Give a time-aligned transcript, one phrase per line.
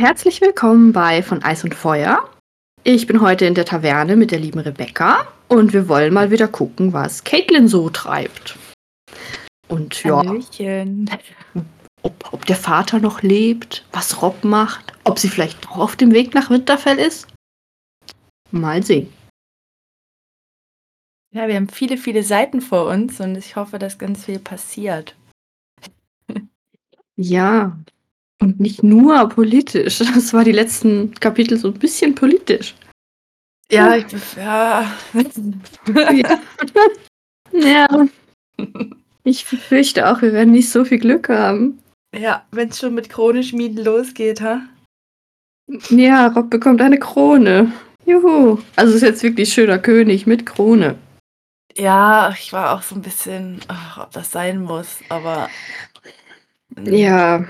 [0.00, 2.26] Herzlich willkommen bei Von Eis und Feuer.
[2.84, 6.48] Ich bin heute in der Taverne mit der lieben Rebecca und wir wollen mal wieder
[6.48, 8.58] gucken, was Caitlin so treibt.
[9.68, 11.10] Und ja, Hallöchen.
[12.00, 16.12] ob, ob der Vater noch lebt, was Rob macht, ob sie vielleicht doch auf dem
[16.14, 17.28] Weg nach Winterfell ist.
[18.50, 19.12] Mal sehen.
[21.34, 25.14] Ja, wir haben viele, viele Seiten vor uns und ich hoffe, dass ganz viel passiert.
[27.16, 27.76] Ja,
[28.40, 29.98] und nicht nur politisch.
[30.14, 32.74] Das war die letzten Kapitel so ein bisschen politisch.
[33.70, 34.90] Ja, ich ja.
[35.94, 36.38] Ja.
[37.52, 38.08] ja.
[39.22, 41.78] Ich befürchte auch, wir werden nicht so viel Glück haben.
[42.16, 44.62] ja, wenn es schon mit Krone-Schmieden losgeht, ha?
[45.90, 47.72] Ja, Rob bekommt eine Krone.
[48.04, 48.58] Juhu.
[48.74, 50.96] Also ist jetzt wirklich schöner König mit Krone.
[51.76, 55.48] Ja, ich war auch so ein bisschen, ach, ob das sein muss, aber.
[56.84, 57.46] Ja.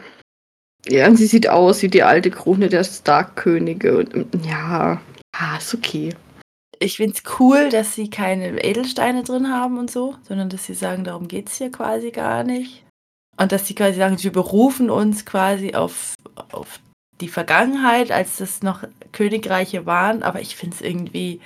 [0.89, 3.99] Ja, und sie sieht aus wie die alte Krone der Stark-Könige.
[3.99, 5.01] Und ja,
[5.33, 6.15] ah, ist okay.
[6.79, 10.75] Ich finde es cool, dass sie keine Edelsteine drin haben und so, sondern dass sie
[10.75, 12.85] sagen, darum geht es hier quasi gar nicht.
[13.37, 16.15] Und dass sie quasi sagen, wir berufen uns quasi auf,
[16.53, 16.81] auf
[17.21, 20.23] die Vergangenheit, als das noch Königreiche waren.
[20.23, 21.41] Aber ich finde es irgendwie,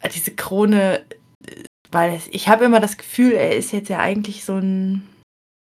[0.00, 1.04] äh, diese Krone,
[1.46, 5.08] äh, weil ich habe immer das Gefühl, er ist jetzt ja eigentlich so ein,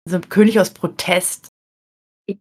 [0.10, 1.48] so ein König aus Protest.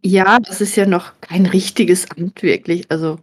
[0.02, 2.90] Ja, das ist ja noch kein richtiges Amt wirklich.
[2.90, 3.18] Also,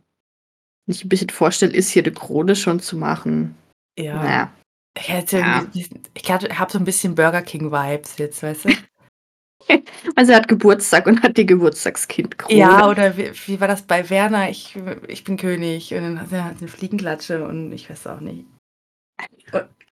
[0.85, 3.55] wenn ich ein bisschen vorstelle, ist hier eine Krone schon zu machen.
[3.97, 4.15] Ja.
[4.15, 4.53] Naja.
[4.97, 5.65] Ich, hätte Ja.
[5.73, 8.69] ich habe so ein bisschen Burger King-Vibes jetzt, weißt du?
[10.17, 12.53] Also er hat Geburtstag und hat die Geburtstagskind-Krone.
[12.59, 14.49] Ja, oder wie, wie war das bei Werner?
[14.49, 14.75] Ich,
[15.07, 15.93] ich bin König.
[15.93, 18.45] Und dann hat er eine Fliegenklatsche und ich weiß auch nicht.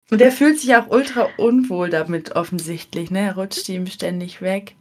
[0.09, 3.11] Und er fühlt sich auch ultra unwohl damit, offensichtlich.
[3.11, 3.19] Ne?
[3.27, 4.75] Er rutscht ihm ständig weg.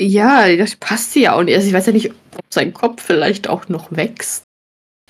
[0.00, 1.54] Ja, das passt sie ja auch nicht.
[1.54, 4.42] Also ich weiß ja nicht, ob sein Kopf vielleicht auch noch wächst.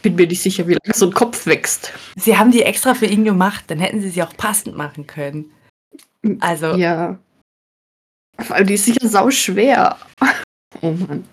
[0.02, 1.92] Bin mir nicht sicher, wie lange so ein Kopf wächst.
[2.16, 5.50] Sie haben die extra für ihn gemacht, dann hätten sie sie auch passend machen können.
[6.40, 7.18] Also, ja, Ja.
[8.40, 9.96] Vor allem, die ist sicher sau schwer.
[10.82, 11.24] Oh Mann.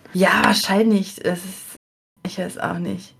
[0.43, 1.17] wahrscheinlich.
[1.25, 1.75] Es ist,
[2.23, 3.15] ich weiß auch nicht.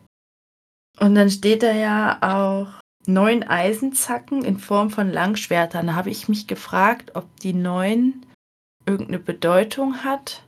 [0.99, 5.87] Und dann steht da ja auch neun Eisenzacken in Form von Langschwertern.
[5.87, 8.23] Da habe ich mich gefragt, ob die neun
[8.91, 10.43] irgendeine Bedeutung hat.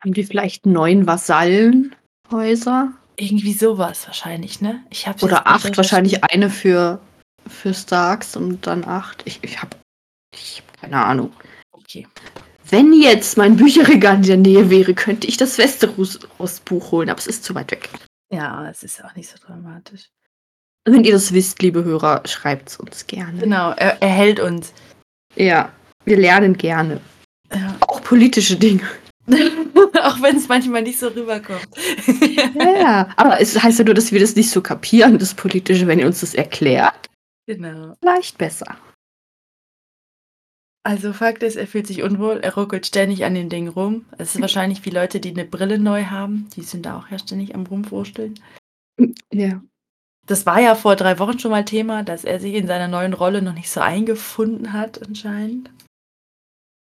[0.00, 2.92] Haben die vielleicht neun Vasallenhäuser?
[3.16, 4.84] Irgendwie sowas wahrscheinlich, ne?
[4.90, 7.00] Ich hab's Oder acht, wahrscheinlich eine für,
[7.48, 9.22] für Starks und dann acht.
[9.24, 9.76] Ich, ich habe
[10.32, 11.32] ich hab keine Ahnung.
[11.72, 12.06] Okay.
[12.70, 17.26] Wenn jetzt mein Bücherregal in der Nähe wäre, könnte ich das Westeros-Buch holen, aber es
[17.26, 17.88] ist zu weit weg.
[18.30, 20.10] Ja, es ist auch nicht so dramatisch.
[20.84, 23.40] Wenn ihr das wisst, liebe Hörer, schreibt es uns gerne.
[23.40, 24.72] Genau, er, er hält uns.
[25.34, 25.72] Ja,
[26.04, 27.00] wir lernen gerne.
[28.08, 28.88] Politische Dinge.
[29.26, 31.68] auch wenn es manchmal nicht so rüberkommt.
[32.54, 33.08] Ja, ja.
[33.16, 36.06] Aber es heißt ja nur, dass wir das nicht so kapieren, das Politische, wenn ihr
[36.06, 37.10] uns das erklärt.
[37.46, 37.94] genau.
[38.00, 38.78] Vielleicht besser.
[40.84, 44.06] Also Fakt ist, er fühlt sich unwohl, er ruckelt ständig an den Dingen rum.
[44.16, 46.48] Es ist wahrscheinlich wie Leute, die eine Brille neu haben.
[46.56, 48.40] Die sind da auch ja ständig am Rumwursteln.
[49.30, 49.60] Ja.
[50.24, 53.12] Das war ja vor drei Wochen schon mal Thema, dass er sich in seiner neuen
[53.12, 55.68] Rolle noch nicht so eingefunden hat, anscheinend.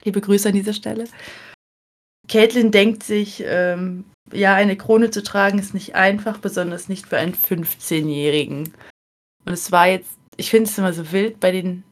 [0.07, 1.03] Liebe Grüße an dieser Stelle.
[2.29, 7.17] Caitlin denkt sich, ähm, ja, eine Krone zu tragen ist nicht einfach, besonders nicht für
[7.17, 8.73] einen 15-Jährigen.
[9.43, 11.83] Und es war jetzt, ich finde es immer so wild bei den,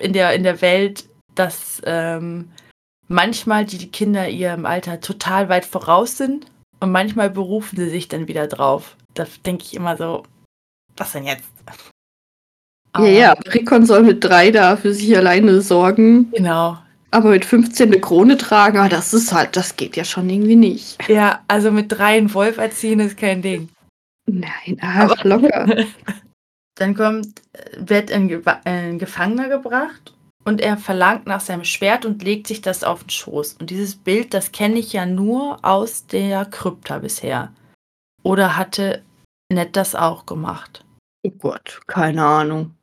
[0.00, 2.50] in der, in der Welt, dass ähm,
[3.06, 6.46] manchmal die Kinder ihrem Alter total weit voraus sind
[6.80, 8.96] und manchmal berufen sie sich dann wieder drauf.
[9.14, 10.24] Da denke ich immer so,
[10.96, 11.44] was denn jetzt?
[12.98, 16.78] Ja, ja, Rickon soll mit drei da für sich alleine sorgen, Genau.
[17.14, 20.56] Aber mit 15 eine Krone tragen, ah, das ist halt, das geht ja schon irgendwie
[20.56, 21.08] nicht.
[21.08, 23.68] Ja, also mit drei einen Wolf erziehen ist kein Ding.
[24.26, 25.84] Nein, ach, locker.
[26.76, 30.12] Dann kommt, äh, wird ein, Gewa- ein Gefangener gebracht
[30.44, 33.54] und er verlangt nach seinem Schwert und legt sich das auf den Schoß.
[33.60, 37.52] Und dieses Bild, das kenne ich ja nur aus der Krypta bisher.
[38.24, 39.02] Oder hatte
[39.52, 40.84] Ned das auch gemacht?
[41.22, 42.74] Oh Gott, keine Ahnung.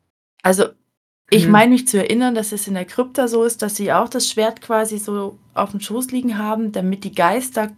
[0.42, 0.70] Also,
[1.34, 1.52] ich Hm.
[1.52, 4.30] meine mich zu erinnern, dass es in der Krypta so ist, dass sie auch das
[4.30, 7.72] Schwert quasi so auf dem Schoß liegen haben, damit die Geister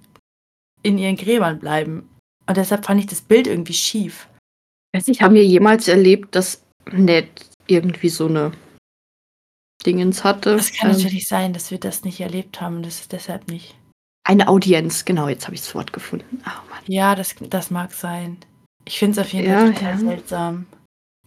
[0.81, 2.09] in ihren Gräbern bleiben.
[2.47, 4.27] Und deshalb fand ich das Bild irgendwie schief.
[4.94, 6.61] Weiß nicht, haben wir jemals erlebt, dass
[6.91, 7.27] Ned
[7.67, 8.51] irgendwie so eine
[9.85, 10.55] Dingens hatte?
[10.55, 13.47] Das kann Ähm, natürlich sein, dass wir das nicht erlebt haben und das ist deshalb
[13.47, 13.75] nicht.
[14.25, 16.41] Eine Audienz, genau, jetzt habe ich das Wort gefunden.
[16.45, 16.81] Oh Mann.
[16.88, 18.38] Ja, das, das mag sein.
[18.85, 19.97] Ich finde es auf jeden Ja, Fall total ja.
[19.97, 20.65] seltsam.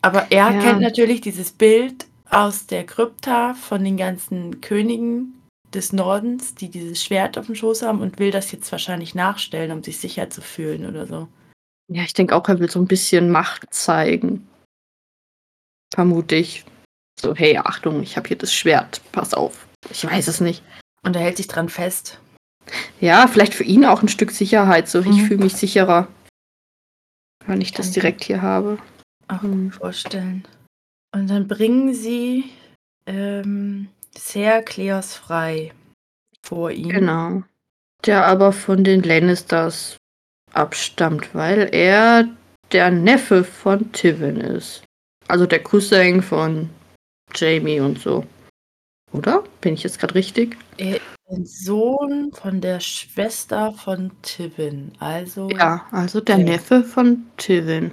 [0.02, 0.60] Aber er Ja.
[0.60, 5.42] kennt natürlich dieses Bild aus der Krypta von den ganzen Königen
[5.72, 9.72] des Nordens, die dieses Schwert auf dem Schoß haben und will das jetzt wahrscheinlich nachstellen,
[9.72, 11.28] um sich sicher zu fühlen oder so.
[11.92, 14.48] Ja, ich denke auch, er will so ein bisschen Macht zeigen.
[15.94, 16.64] Vermute ich.
[17.20, 19.00] So, hey, Achtung, ich habe hier das Schwert.
[19.12, 19.66] Pass auf.
[19.90, 20.62] Ich weiß es nicht.
[21.02, 22.18] Und er hält sich dran fest.
[23.00, 24.88] Ja, vielleicht für ihn auch ein Stück Sicherheit.
[24.88, 25.26] So, ich Mhm.
[25.26, 26.08] fühle mich sicherer,
[27.46, 28.78] wenn ich das Kann ich direkt hier habe.
[29.28, 29.70] Auch Hm.
[29.70, 30.44] gut vorstellen.
[31.12, 32.44] Und dann bringen sie
[33.06, 35.72] ähm, Ser Kleos frei
[36.42, 36.88] vor ihn.
[36.88, 37.42] Genau.
[38.04, 39.96] Der aber von den Lannisters
[40.52, 42.28] abstammt, weil er
[42.72, 44.82] der Neffe von Tivin ist.
[45.28, 46.70] Also der Cousin von
[47.34, 48.24] Jamie und so.
[49.12, 49.44] Oder?
[49.60, 50.56] Bin ich jetzt gerade richtig?
[50.76, 56.38] Er ist ein Sohn von der Schwester von Tivin, also Ja, also der.
[56.38, 57.92] Neffe von Tivin.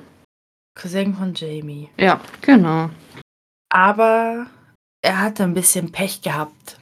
[0.75, 1.89] Cousin von Jamie.
[1.97, 2.89] Ja, genau.
[3.69, 4.47] Aber
[5.01, 6.77] er hatte ein bisschen Pech gehabt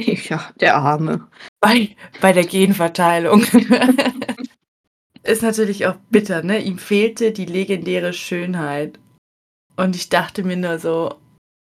[0.00, 1.28] Ja, der Arme.
[1.60, 3.44] bei, bei der Genverteilung.
[5.22, 6.58] ist natürlich auch bitter, ne?
[6.58, 8.98] Ihm fehlte die legendäre Schönheit.
[9.76, 11.14] Und ich dachte mir nur so,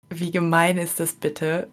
[0.09, 1.69] wie gemein ist das bitte,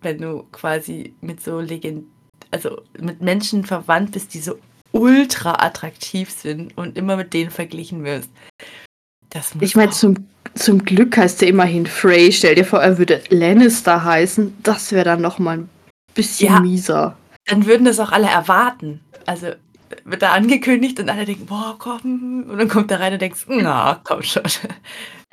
[0.00, 2.06] wenn du quasi mit so Legend,
[2.50, 4.58] also mit Menschen verwandt bist, die so
[5.00, 8.30] ultra attraktiv sind und immer mit denen verglichen wirst.
[9.60, 12.32] Ich meine, zum, zum Glück heißt er immerhin Frey.
[12.32, 14.56] Stell dir vor, er würde Lannister heißen.
[14.62, 15.68] Das wäre dann noch mal ein
[16.14, 16.60] bisschen Ja.
[16.60, 17.16] mieser.
[17.46, 19.00] dann würden das auch alle erwarten.
[19.26, 19.48] Also
[20.04, 22.44] wird da angekündigt und alle denken, boah, komm.
[22.48, 24.42] Und dann kommt er rein und denkst, na, komm schon.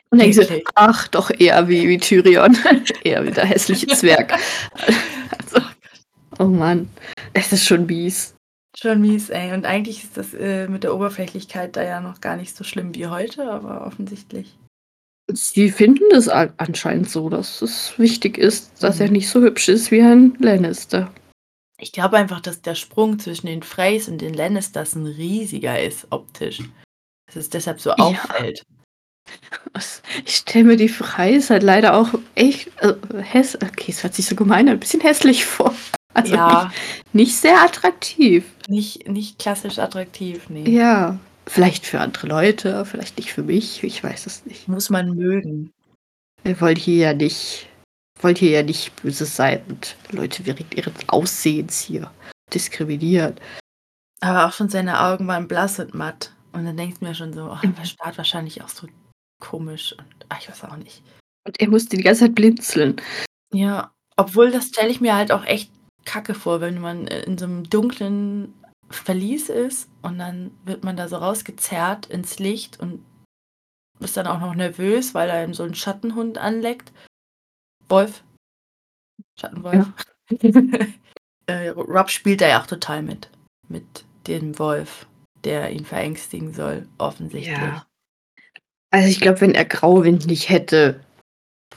[0.10, 2.56] Und denkst du, ach, doch eher wie, wie Tyrion.
[3.04, 4.34] eher wie der hässliche Zwerg.
[5.32, 5.66] also,
[6.40, 6.90] oh Mann,
[7.34, 8.36] es ist schon mies.
[8.76, 9.54] Schon mies, ey.
[9.54, 12.96] Und eigentlich ist das äh, mit der Oberflächlichkeit da ja noch gar nicht so schlimm
[12.96, 14.58] wie heute, aber offensichtlich.
[15.32, 19.14] Sie finden es an- anscheinend so, dass es wichtig ist, dass er Mhm.
[19.14, 21.14] nicht so hübsch ist wie ein Lannister.
[21.80, 26.08] Ich glaube einfach, dass der Sprung zwischen den Freys und den Lannisters ein riesiger ist,
[26.10, 26.60] optisch.
[27.28, 27.96] Dass es deshalb so Ja.
[27.98, 28.64] auffällt.
[29.74, 34.14] Was- Ich stelle mir die Freis halt leider auch echt äh, häss okay, es hört
[34.14, 35.74] sich so gemein an, ein bisschen hässlich vor.
[36.14, 38.46] Also ja, nicht, nicht sehr attraktiv.
[38.68, 40.70] nicht, nicht klassisch attraktiv, nee.
[40.70, 41.18] Ja,
[41.48, 44.68] vielleicht für andere Leute, vielleicht nicht für mich, ich weiß es nicht.
[44.68, 45.72] Muss man mögen.
[46.44, 47.68] Wir wollen hier ja nicht,
[48.22, 52.12] wollen hier ja nicht böse sein und Leute wegen ihres Aussehens hier
[52.54, 53.36] diskriminieren.
[54.22, 56.32] Aber auch schon seine Augen waren blass und matt.
[56.54, 57.76] Und dann denkst du mir schon so, oh, Mhm.
[57.76, 58.88] der starrt wahrscheinlich auch so
[59.42, 61.02] komisch und ach, ich weiß auch nicht.
[61.46, 62.98] Und er musste die ganze Zeit blinzeln.
[63.54, 65.72] Ja, obwohl das stelle ich mir halt auch echt
[66.06, 68.54] kacke vor, wenn man äh, in so einem dunklen
[68.90, 73.04] Verlies ist und dann wird man da so rausgezerrt ins Licht und
[74.00, 76.92] ist dann auch noch nervös, weil er so einen Schattenhund anleckt.
[77.90, 78.24] Wolf.
[79.40, 79.88] Schattenwolf.
[81.48, 83.30] äh, Rob spielt da ja auch total mit.
[83.68, 85.08] Mit dem Wolf,
[85.44, 87.58] der ihn verängstigen soll, offensichtlich.
[87.58, 87.86] Ja.
[88.92, 91.04] Also ich glaube, wenn er Grauwind nicht hätte,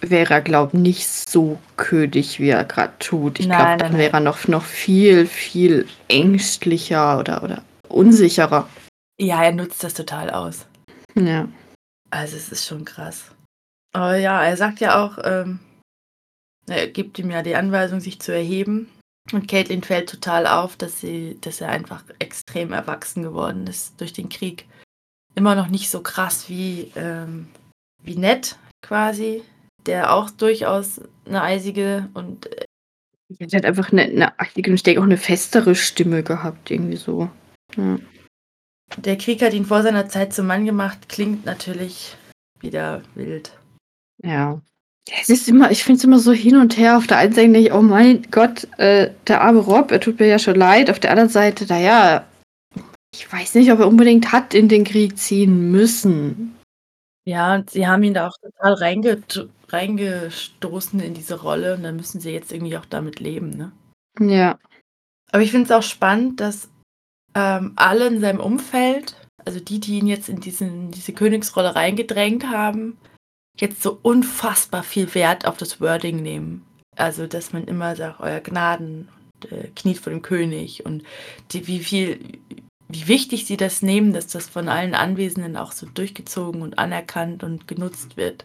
[0.00, 3.40] wäre er, glaube ich, nicht so könig, wie er gerade tut.
[3.40, 8.68] Ich glaube, dann wäre er noch, noch viel, viel ängstlicher oder, oder unsicherer.
[9.18, 10.66] Ja, er nutzt das total aus.
[11.14, 11.48] Ja.
[12.10, 13.30] Also es ist schon krass.
[13.92, 15.60] Aber ja, er sagt ja auch, ähm,
[16.66, 18.90] er gibt ihm ja die Anweisung, sich zu erheben.
[19.32, 24.12] Und Caitlin fällt total auf, dass sie, dass er einfach extrem erwachsen geworden ist durch
[24.12, 24.66] den Krieg.
[25.34, 27.48] Immer noch nicht so krass wie, ähm,
[28.02, 29.42] wie Ned quasi,
[29.86, 32.64] der auch durchaus eine eisige und äh,
[33.38, 37.30] Er hat einfach eine, eine ich denke auch eine festere Stimme gehabt, irgendwie so.
[37.76, 37.98] Ja.
[38.96, 42.16] der Krieg hat ihn vor seiner Zeit zum Mann gemacht, klingt natürlich
[42.60, 43.52] wieder wild.
[44.22, 44.60] Ja.
[45.20, 46.96] Es ist immer, ich finde es immer so hin und her.
[46.96, 50.18] Auf der einen Seite denke ich, oh mein Gott, äh, der arme Rob, er tut
[50.18, 50.90] mir ja schon leid.
[50.90, 52.26] Auf der anderen Seite, naja,
[53.12, 56.56] ich weiß nicht, ob er unbedingt hat in den Krieg ziehen müssen.
[57.24, 59.22] Ja, und sie haben ihn da auch total reinge
[59.68, 63.72] reingestoßen in diese Rolle und dann müssen sie jetzt irgendwie auch damit leben, ne?
[64.18, 64.58] Ja.
[65.32, 66.68] Aber ich finde es auch spannend, dass
[67.34, 72.48] ähm, alle in seinem Umfeld, also die, die ihn jetzt in diesen, diese Königsrolle reingedrängt
[72.48, 72.96] haben,
[73.58, 76.66] jetzt so unfassbar viel Wert auf das Wording nehmen.
[76.96, 81.02] Also, dass man immer sagt, euer Gnaden, und, äh, kniet vor dem König und
[81.50, 82.20] die, wie viel,
[82.88, 87.42] wie wichtig sie das nehmen, dass das von allen Anwesenden auch so durchgezogen und anerkannt
[87.42, 88.44] und genutzt wird.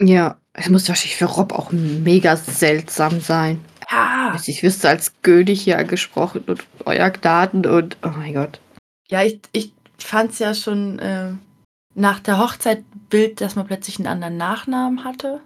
[0.00, 3.64] Ja, es muss wahrscheinlich für Rob auch mega seltsam sein.
[3.90, 8.60] Ja, ich wüsste als König hier gesprochen und euer Gnaden und oh mein Gott.
[9.08, 11.32] ja ich, ich fand es ja schon äh,
[11.94, 15.40] nach der Hochzeit Bild, dass man plötzlich einen anderen Nachnamen hatte.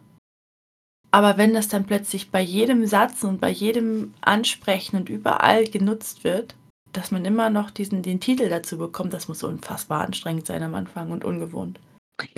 [1.11, 6.25] Aber wenn das dann plötzlich bei jedem Satz und bei jedem Ansprechen und überall genutzt
[6.25, 6.55] wird,
[6.93, 10.75] dass man immer noch diesen, den Titel dazu bekommt, das muss unfassbar anstrengend sein am
[10.75, 11.79] Anfang und ungewohnt.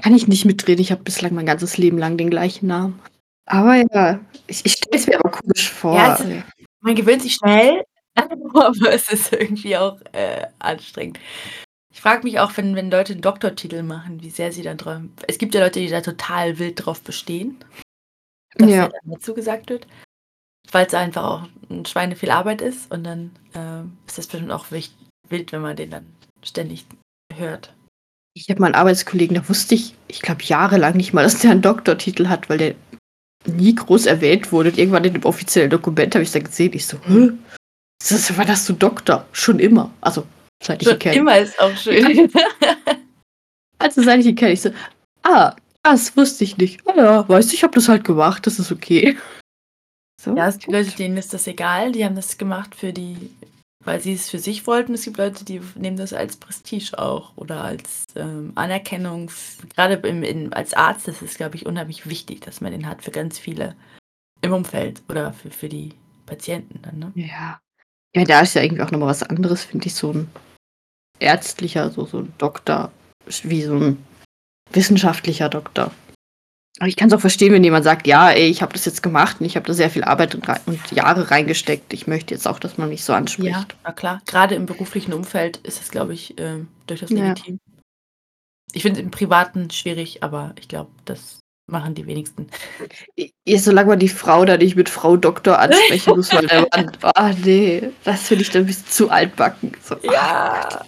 [0.03, 0.81] Kann ich nicht mitreden.
[0.81, 3.01] Ich habe bislang mein ganzes Leben lang den gleichen Namen.
[3.47, 5.97] Aber ja, ich, ich stelle es mir aber komisch vor.
[5.97, 6.25] Ja, es,
[6.81, 7.85] man gewöhnt sich schnell,
[8.17, 11.19] aber es ist irgendwie auch äh, anstrengend.
[11.93, 15.03] Ich frage mich auch, wenn, wenn Leute einen Doktortitel machen, wie sehr sie dann drauf.
[15.29, 17.59] Es gibt ja Leute, die da total wild drauf bestehen,
[18.55, 18.89] dass ja.
[18.89, 19.87] dann dazu gesagt wird,
[20.71, 24.53] weil es einfach auch ein Schweine viel Arbeit ist und dann äh, ist das bestimmt
[24.53, 26.07] auch wild, wenn man den dann
[26.43, 26.87] ständig
[27.35, 27.75] hört.
[28.35, 31.51] Ich habe mal einen Arbeitskollegen, da wusste ich, ich glaube, jahrelang nicht mal, dass der
[31.51, 32.75] einen Doktortitel hat, weil der
[33.47, 34.71] nie groß erwähnt wurde.
[34.71, 36.73] Und irgendwann in dem offiziellen Dokument habe ich es dann gesehen.
[36.73, 37.31] Ich so, Hä?
[38.09, 39.27] Das war das du Doktor?
[39.33, 39.93] Schon immer.
[40.01, 40.27] Also,
[40.63, 41.17] seit ich ihn kenne.
[41.17, 42.31] Immer ist auch schön.
[43.79, 44.71] also, seit ich ihn kenne, ich so,
[45.23, 46.81] ah, das wusste ich nicht.
[46.87, 49.17] Ah ja, weiß ich, habe das halt gemacht, das ist okay.
[50.21, 53.31] So, ja, es gibt Leute, denen ist das egal, die haben das gemacht für die
[53.85, 54.95] weil sie es für sich wollten.
[54.95, 59.31] Es gibt Leute, die nehmen das als Prestige auch oder als ähm, Anerkennung.
[59.75, 63.11] Gerade im, in, als Arzt ist glaube ich, unheimlich wichtig, dass man den hat für
[63.11, 63.77] ganz viele
[64.41, 65.95] im Umfeld oder für, für die
[66.27, 66.99] Patienten dann.
[66.99, 67.13] Ne?
[67.15, 67.61] Ja.
[68.15, 70.31] Ja, da ist ja irgendwie auch nochmal was anderes, finde ich, so ein
[71.19, 72.93] ärztlicher, so, so ein Doktor,
[73.43, 74.05] wie so ein
[74.71, 75.93] wissenschaftlicher Doktor.
[76.79, 79.03] Aber ich kann es auch verstehen, wenn jemand sagt, ja, ey, ich habe das jetzt
[79.03, 81.93] gemacht und ich habe da sehr viel Arbeit und, und, Jahre reingesteckt.
[81.93, 83.51] Ich möchte jetzt auch, dass man mich so anspricht.
[83.51, 84.23] Ja, na klar.
[84.27, 87.59] Gerade im beruflichen Umfeld ist das, glaube ich, äh, durchaus legitim.
[87.63, 87.83] Ja.
[88.73, 92.47] Ich finde es im Privaten schwierig, aber ich glaube, das machen die wenigsten.
[93.17, 96.97] Ja, solange man die Frau da nicht mit Frau Doktor ansprechen muss, weil der Mann,
[97.03, 99.73] oh nee, das finde ich dann ein bisschen zu altbacken.
[99.83, 100.85] So, ja.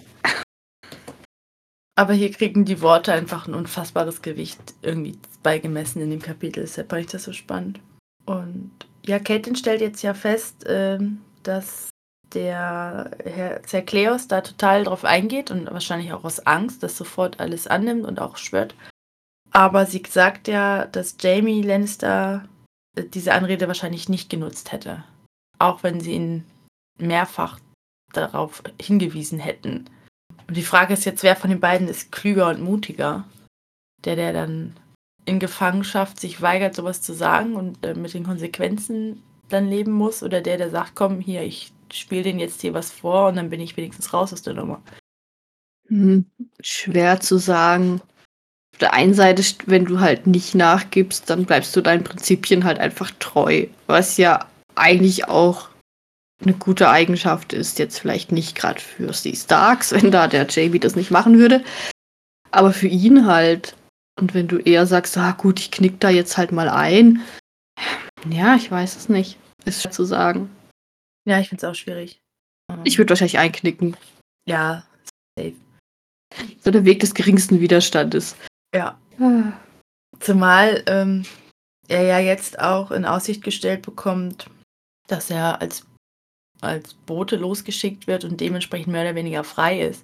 [1.95, 6.61] Aber hier kriegen die Worte einfach ein unfassbares Gewicht irgendwie beigemessen in dem Kapitel.
[6.61, 7.79] Deshalb fand ich das so spannend.
[8.25, 8.71] Und
[9.05, 10.99] ja, Caitlin stellt jetzt ja fest, äh,
[11.43, 11.89] dass
[12.33, 17.67] der Herr Zerkleos da total drauf eingeht und wahrscheinlich auch aus Angst, das sofort alles
[17.67, 18.75] annimmt und auch schwört.
[19.51, 22.45] Aber sie sagt ja, dass Jamie Lannister
[22.97, 25.05] äh, diese Anrede wahrscheinlich nicht genutzt hätte.
[25.59, 26.45] Auch wenn sie ihn
[26.99, 27.59] mehrfach
[28.11, 29.89] darauf hingewiesen hätten.
[30.47, 33.25] Und die Frage ist jetzt, wer von den beiden ist klüger und mutiger?
[34.03, 34.75] Der, der dann
[35.25, 40.23] in Gefangenschaft sich weigert, sowas zu sagen und äh, mit den Konsequenzen dann leben muss,
[40.23, 43.49] oder der, der sagt, komm hier, ich spiele den jetzt hier was vor und dann
[43.49, 44.81] bin ich wenigstens raus aus der Nummer.
[45.87, 46.25] Hm,
[46.61, 48.01] schwer zu sagen.
[48.73, 52.79] Auf der einen Seite, wenn du halt nicht nachgibst, dann bleibst du deinen Prinzipien halt
[52.79, 55.69] einfach treu, was ja eigentlich auch
[56.41, 57.79] eine gute Eigenschaft ist.
[57.79, 61.63] Jetzt vielleicht nicht gerade für die Starks, wenn da der Jamie das nicht machen würde,
[62.51, 63.75] aber für ihn halt.
[64.17, 67.21] Und wenn du eher sagst, ah gut, ich knick da jetzt halt mal ein.
[68.29, 69.37] Ja, ich weiß es nicht.
[69.65, 70.49] Ist schwer zu sagen.
[71.27, 72.21] Ja, ich finde es auch schwierig.
[72.85, 73.97] Ich würde wahrscheinlich einknicken.
[74.47, 74.85] Ja,
[75.37, 75.55] safe.
[76.63, 78.35] So der Weg des geringsten Widerstandes.
[78.73, 78.97] Ja.
[79.19, 79.53] Ah.
[80.19, 81.25] Zumal ähm,
[81.87, 84.49] er ja jetzt auch in Aussicht gestellt bekommt,
[85.07, 85.85] dass er als,
[86.61, 90.03] als Bote losgeschickt wird und dementsprechend mehr oder weniger frei ist.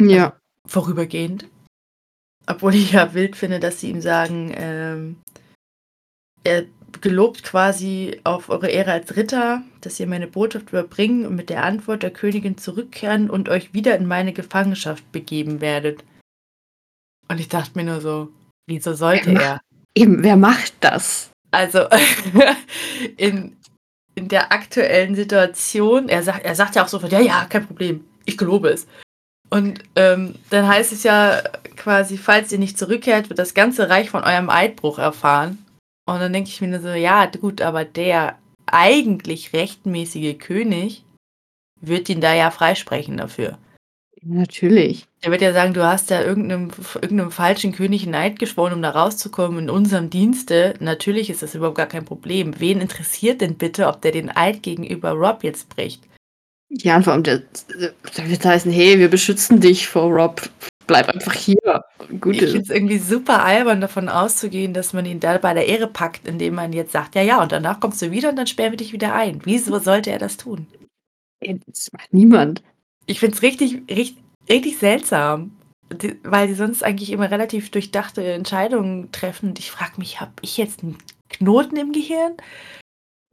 [0.00, 0.24] Ja.
[0.24, 0.36] Also,
[0.66, 1.46] vorübergehend.
[2.46, 5.16] Obwohl ich ja wild finde, dass sie ihm sagen, ähm,
[6.44, 6.64] er
[7.00, 11.64] gelobt quasi auf eure Ehre als Ritter, dass ihr meine Botschaft überbringen und mit der
[11.64, 16.04] Antwort der Königin zurückkehren und euch wieder in meine Gefangenschaft begeben werdet.
[17.28, 18.28] Und ich dachte mir nur so,
[18.66, 19.60] wieso sollte er?
[19.94, 21.30] Eben, wer macht das?
[21.50, 21.86] Also
[23.16, 23.56] in,
[24.16, 28.04] in der aktuellen Situation, er sagt, er sagt ja auch sofort, ja, ja, kein Problem,
[28.24, 28.86] ich gelobe es.
[29.50, 31.42] Und ähm, dann heißt es ja
[31.76, 35.64] quasi, falls ihr nicht zurückkehrt, wird das ganze Reich von eurem Eidbruch erfahren.
[36.08, 41.04] Und dann denke ich mir so, ja, gut, aber der eigentlich rechtmäßige König
[41.80, 43.58] wird ihn da ja freisprechen dafür.
[44.28, 45.06] Natürlich.
[45.20, 48.90] Er wird ja sagen, du hast ja irgendeinem, irgendeinem falschen König Neid geschworen, um da
[48.90, 50.74] rauszukommen in unserem Dienste.
[50.80, 52.58] Natürlich ist das überhaupt gar kein Problem.
[52.58, 56.02] Wen interessiert denn bitte, ob der den Eid gegenüber Rob jetzt bricht?
[56.68, 57.42] Ja, und vor allem, der,
[57.78, 60.42] der wird heißen, hey, wir beschützen dich vor Rob.
[60.88, 61.84] Bleib einfach hier.
[62.20, 65.66] Gut ich finde es irgendwie super albern, davon auszugehen, dass man ihn da bei der
[65.66, 68.46] Ehre packt, indem man jetzt sagt, ja, ja, und danach kommst du wieder und dann
[68.46, 69.40] sperren wir dich wieder ein.
[69.44, 70.66] Wieso sollte er das tun?
[71.40, 72.62] Das macht niemand.
[73.06, 75.56] Ich finde es richtig, richtig, richtig seltsam,
[75.92, 79.50] die, weil die sonst eigentlich immer relativ durchdachte Entscheidungen treffen.
[79.50, 80.98] Und ich frage mich, habe ich jetzt einen
[81.28, 82.36] Knoten im Gehirn?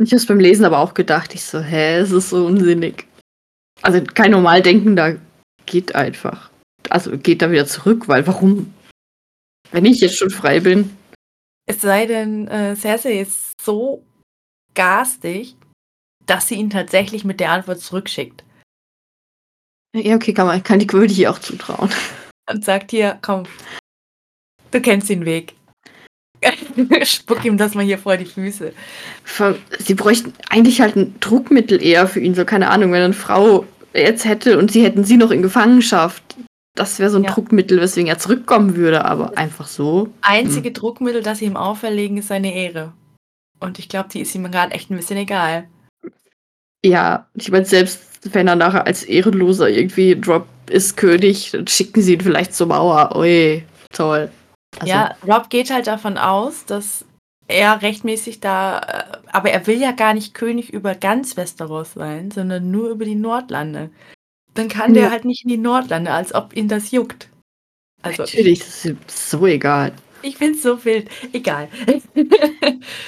[0.01, 3.07] Ich habe es beim Lesen aber auch gedacht, ich so, hä, es ist so unsinnig.
[3.81, 5.19] Also kein Normaldenkender
[5.65, 6.51] geht einfach.
[6.89, 8.73] Also geht da wieder zurück, weil warum?
[9.71, 10.95] Wenn ich jetzt schon frei bin.
[11.65, 14.03] Es sei denn, äh, Cersei ist so
[14.75, 15.55] garstig,
[16.25, 18.43] dass sie ihn tatsächlich mit der Antwort zurückschickt.
[19.95, 21.89] Ja, okay, kann, man, kann die würde ich auch zutrauen.
[22.49, 23.43] Und sagt hier, komm,
[24.71, 25.53] du kennst den Weg.
[27.03, 28.73] Spuck ihm das mal hier vor die Füße.
[29.79, 33.65] Sie bräuchten eigentlich halt ein Druckmittel eher für ihn, so keine Ahnung, wenn eine Frau
[33.93, 36.23] jetzt hätte und sie hätten sie noch in Gefangenschaft.
[36.75, 37.31] Das wäre so ein ja.
[37.31, 40.09] Druckmittel, weswegen er zurückkommen würde, aber einfach so.
[40.21, 40.73] Einzige hm.
[40.73, 42.93] Druckmittel, das sie ihm auferlegen, ist seine Ehre.
[43.59, 45.69] Und ich glaube, die ist ihm gerade echt ein bisschen egal.
[46.83, 52.01] Ja, ich meine, selbst wenn er nachher als Ehrenloser irgendwie Drop ist König, dann schicken
[52.01, 53.15] sie ihn vielleicht zur Mauer.
[53.15, 54.29] Ui, toll.
[54.79, 57.05] Also, ja, Rob geht halt davon aus, dass
[57.47, 62.31] er rechtmäßig da, äh, aber er will ja gar nicht König über ganz Westeros sein,
[62.31, 63.89] sondern nur über die Nordlande.
[64.53, 65.01] Dann kann ja.
[65.01, 67.29] der halt nicht in die Nordlande, als ob ihn das juckt.
[68.01, 69.93] Also, Natürlich, das ist so egal.
[70.21, 71.09] Ich find's so wild.
[71.33, 71.67] Egal.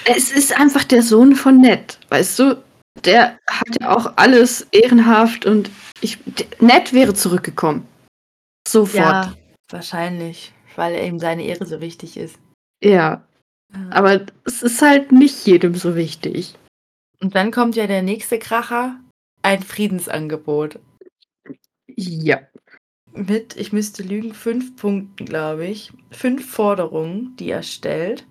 [0.06, 2.64] es ist einfach der Sohn von Ned, weißt du?
[3.04, 5.70] Der hat ja auch alles ehrenhaft und
[6.02, 6.20] ich,
[6.60, 7.88] Ned wäre zurückgekommen.
[8.68, 8.98] Sofort.
[8.98, 9.34] Ja,
[9.70, 12.38] wahrscheinlich, weil ihm seine Ehre so wichtig ist.
[12.84, 13.24] Ja.
[13.92, 16.56] Aber es ist halt nicht jedem so wichtig.
[17.22, 19.00] Und dann kommt ja der nächste Kracher,
[19.42, 20.80] ein Friedensangebot.
[21.88, 22.40] Ja.
[23.12, 25.92] Mit, ich müsste lügen, fünf Punkten, glaube ich.
[26.12, 28.26] Fünf Forderungen, die er stellt.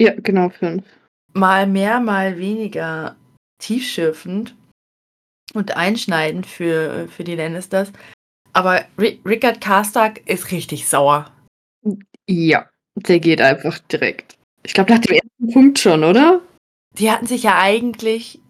[0.00, 0.84] Ja, genau, fünf.
[1.32, 3.16] Mal mehr, mal weniger
[3.58, 4.54] tiefschürfend
[5.54, 7.92] und einschneidend für, für die Lannisters.
[8.52, 11.30] Aber Rickard Karstark ist richtig sauer.
[12.28, 14.36] Ja, der geht einfach direkt.
[14.62, 16.40] Ich glaube, nach dem ersten Punkt schon, oder?
[16.98, 18.40] Die hatten sich ja eigentlich.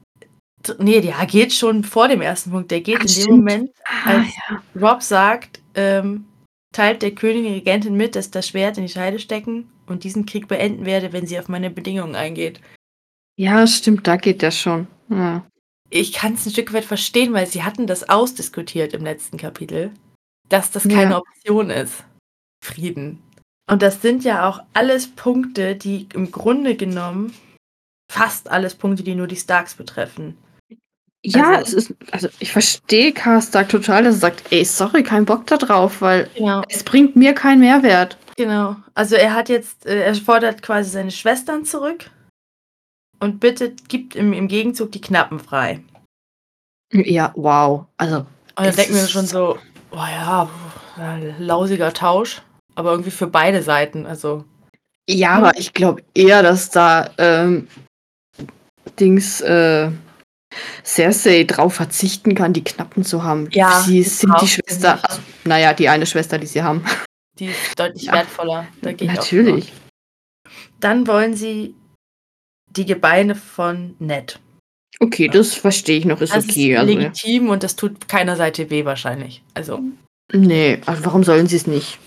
[0.79, 2.71] Nee, der geht schon vor dem ersten Punkt.
[2.71, 3.37] Der geht Ach, in dem stimmt.
[3.37, 4.89] Moment, ah, als ah, ja.
[4.89, 6.27] Rob sagt, ähm,
[6.73, 10.49] teilt der Königin Regentin mit, dass das Schwert in die Scheide stecken und diesen Krieg
[10.49, 12.61] beenden werde, wenn sie auf meine Bedingungen eingeht.
[13.37, 14.87] Ja, stimmt, da geht der schon.
[15.09, 15.45] Ja.
[15.91, 19.93] Ich kann es ein Stück weit verstehen, weil sie hatten das ausdiskutiert im letzten Kapitel,
[20.49, 21.19] dass das keine ja.
[21.19, 22.05] Option ist.
[22.65, 23.23] Frieden.
[23.71, 27.35] Und das sind ja auch alles Punkte, die im Grunde genommen
[28.11, 30.37] fast alles Punkte, die nur die Starks betreffen.
[31.25, 35.25] Ja, also, es ist, also ich verstehe Karstark total, dass er sagt, ey, sorry, kein
[35.25, 36.63] Bock da drauf, weil genau.
[36.69, 38.19] es bringt mir keinen Mehrwert.
[38.37, 38.77] Genau.
[38.95, 42.11] Also er hat jetzt, äh, er fordert quasi seine Schwestern zurück
[43.25, 45.81] und bittet, gibt im, im Gegenzug die Knappen frei.
[46.93, 47.87] Ja, wow.
[47.97, 48.19] Also.
[48.19, 49.59] Und dann denken wir schon so,
[49.91, 50.49] oh ja,
[51.39, 52.41] lausiger Tausch
[52.75, 54.07] aber irgendwie für beide Seiten.
[54.07, 54.45] Also.
[55.09, 57.69] Ja, aber ich glaube eher, dass da ähm,
[58.99, 59.91] Dings äh,
[60.85, 63.49] Cersei drauf verzichten kann, die Knappen zu haben.
[63.53, 66.85] Ja, sie sind die Schwester, also, naja, die eine Schwester, die sie haben.
[67.39, 68.13] Die ist deutlich ja.
[68.13, 68.67] wertvoller.
[68.81, 69.73] Natürlich.
[70.79, 71.75] Dann wollen sie
[72.77, 74.39] die Gebeine von Ned.
[75.01, 76.73] Okay, das verstehe ich noch, ist das okay.
[76.73, 77.53] Ist also, legitim ja.
[77.53, 79.43] und das tut keiner Seite weh wahrscheinlich.
[79.55, 79.81] Also.
[80.33, 81.99] Nee, also warum sollen sie es nicht?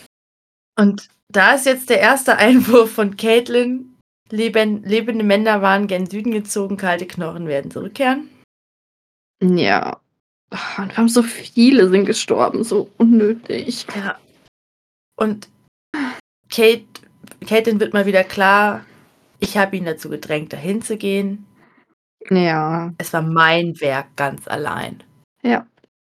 [0.77, 3.93] Und da ist jetzt der erste Einwurf von Caitlin.
[4.29, 8.29] Leben, lebende Männer waren gen Süden gezogen, kalte Knochen werden zurückkehren.
[9.41, 9.99] Ja.
[10.77, 13.85] Und wir haben so viele sind gestorben, so unnötig.
[13.95, 14.17] Ja.
[15.15, 15.49] Und
[16.49, 16.85] Kate,
[17.45, 18.85] Caitlin wird mal wieder klar,
[19.39, 21.45] ich habe ihn dazu gedrängt, dahin zu gehen.
[22.29, 22.93] Ja.
[22.97, 25.03] Es war mein Werk ganz allein.
[25.43, 25.65] Ja.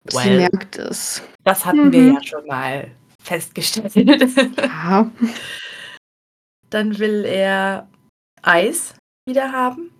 [0.05, 1.23] Well, Sie merkt es.
[1.45, 1.93] Das hatten mhm.
[1.93, 2.91] wir ja schon mal
[3.23, 3.95] festgestellt.
[4.59, 5.11] Ja.
[6.71, 7.89] Dann will er
[8.41, 8.95] Eis
[9.27, 9.91] wieder haben.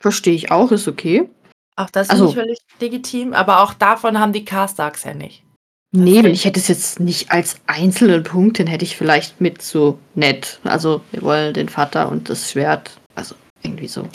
[0.00, 1.28] Verstehe ich auch, ist okay.
[1.76, 5.43] Auch das also, ist völlig legitim, aber auch davon haben die Carstarks ja nicht.
[5.96, 9.62] Nee, wenn ich hätte es jetzt nicht als einzelnen Punkt, dann hätte ich vielleicht mit
[9.62, 10.58] so nett.
[10.64, 12.98] Also, wir wollen den Vater und das Schwert.
[13.14, 14.08] Also, irgendwie so.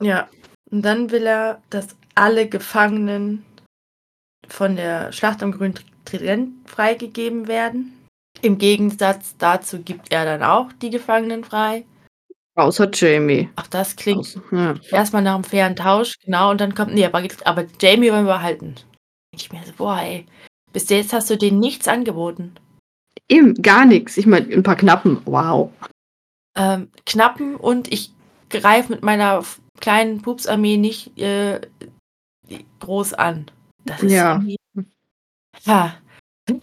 [0.00, 0.28] Ja.
[0.70, 3.44] Und dann will er, dass alle Gefangenen
[4.48, 8.06] von der Schlacht am grünen Trident freigegeben werden.
[8.40, 11.84] Im Gegensatz dazu gibt er dann auch die Gefangenen frei.
[12.54, 13.48] Außer Jamie.
[13.56, 14.74] Ach, das klingt Außer, ja.
[14.90, 18.34] erstmal nach einem fairen Tausch, genau, und dann kommt, nee, aber, aber Jamie wollen wir
[18.34, 18.76] behalten.
[19.34, 20.26] Ich mir so, boah, ey,
[20.74, 22.56] bis jetzt hast du denen nichts angeboten.
[23.28, 24.18] Eben, gar nichts.
[24.18, 25.70] Ich meine, ein paar Knappen, wow.
[26.56, 28.12] Ähm, Knappen und ich
[28.50, 29.42] greife mit meiner
[29.80, 31.60] kleinen Pupsarmee nicht äh,
[32.80, 33.46] groß an.
[33.84, 34.42] Das ist ja.
[35.62, 35.96] Ja.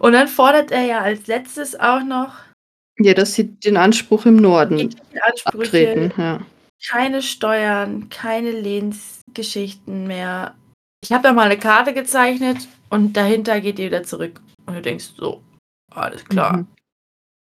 [0.00, 2.34] Und dann fordert er ja als letztes auch noch.
[2.98, 4.94] Ja, dass sie den Anspruch im Norden
[5.44, 6.12] abtreten.
[6.16, 6.40] Ja.
[6.88, 10.54] Keine Steuern, keine Lehnsgeschichten mehr.
[11.02, 14.40] Ich habe da mal eine Karte gezeichnet und dahinter geht ihr wieder zurück.
[14.66, 15.42] Und du denkst so,
[15.90, 16.58] alles klar.
[16.58, 16.66] Mhm.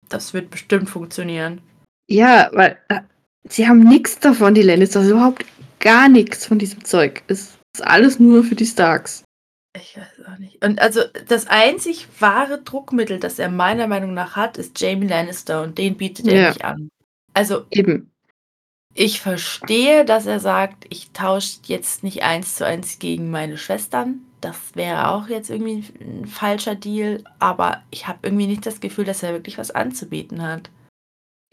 [0.08, 1.60] Das wird bestimmt funktionieren.
[2.08, 3.00] Ja, weil äh,
[3.48, 5.08] sie haben nichts davon, die Lannisters.
[5.08, 5.44] Überhaupt
[5.78, 7.22] gar nichts von diesem Zeug.
[7.28, 9.24] Es ist alles nur für die Starks.
[9.74, 10.62] Ich weiß auch nicht.
[10.62, 15.62] Und also das einzig wahre Druckmittel, das er meiner Meinung nach hat, ist Jamie Lannister
[15.62, 16.48] und den bietet er Ja.
[16.48, 16.88] nicht an.
[17.32, 18.10] Also Eben.
[18.92, 24.20] ich verstehe, dass er sagt, ich tausche jetzt nicht eins zu eins gegen meine Schwestern.
[24.42, 27.22] Das wäre auch jetzt irgendwie ein falscher Deal.
[27.38, 30.68] Aber ich habe irgendwie nicht das Gefühl, dass er wirklich was anzubieten hat.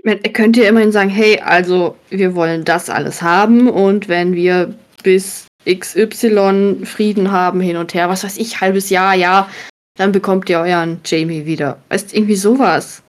[0.04, 4.74] Er könnte ja immerhin sagen, hey, also wir wollen das alles haben und wenn wir
[5.04, 9.50] bis XY Frieden haben hin und her, was weiß ich, halbes Jahr, ja,
[9.98, 11.80] dann bekommt ihr euren Jamie wieder.
[11.90, 13.04] Weißt irgendwie sowas.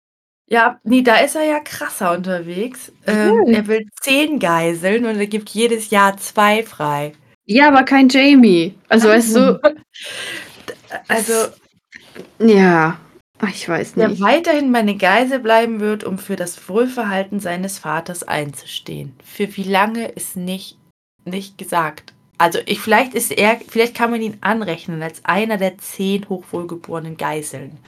[0.49, 2.91] Ja, nee, da ist er ja krasser unterwegs.
[3.07, 3.59] Ähm, Ja.
[3.59, 7.13] er will zehn Geiseln und er gibt jedes Jahr zwei frei.
[7.51, 8.75] Ja, aber kein Jamie.
[8.89, 9.61] Also weißt du,
[11.09, 11.49] Also,
[12.39, 12.99] ja,
[13.49, 14.21] ich weiß der nicht.
[14.21, 19.17] weiterhin meine Geisel bleiben wird, um für das Wohlverhalten seines Vaters einzustehen.
[19.25, 20.79] Für wie lange ist nicht,
[21.25, 22.13] nicht gesagt.
[22.39, 27.17] Also ich, vielleicht ist er, vielleicht kann man ihn anrechnen als einer der zehn hochwohlgeborenen
[27.17, 27.79] Geiseln.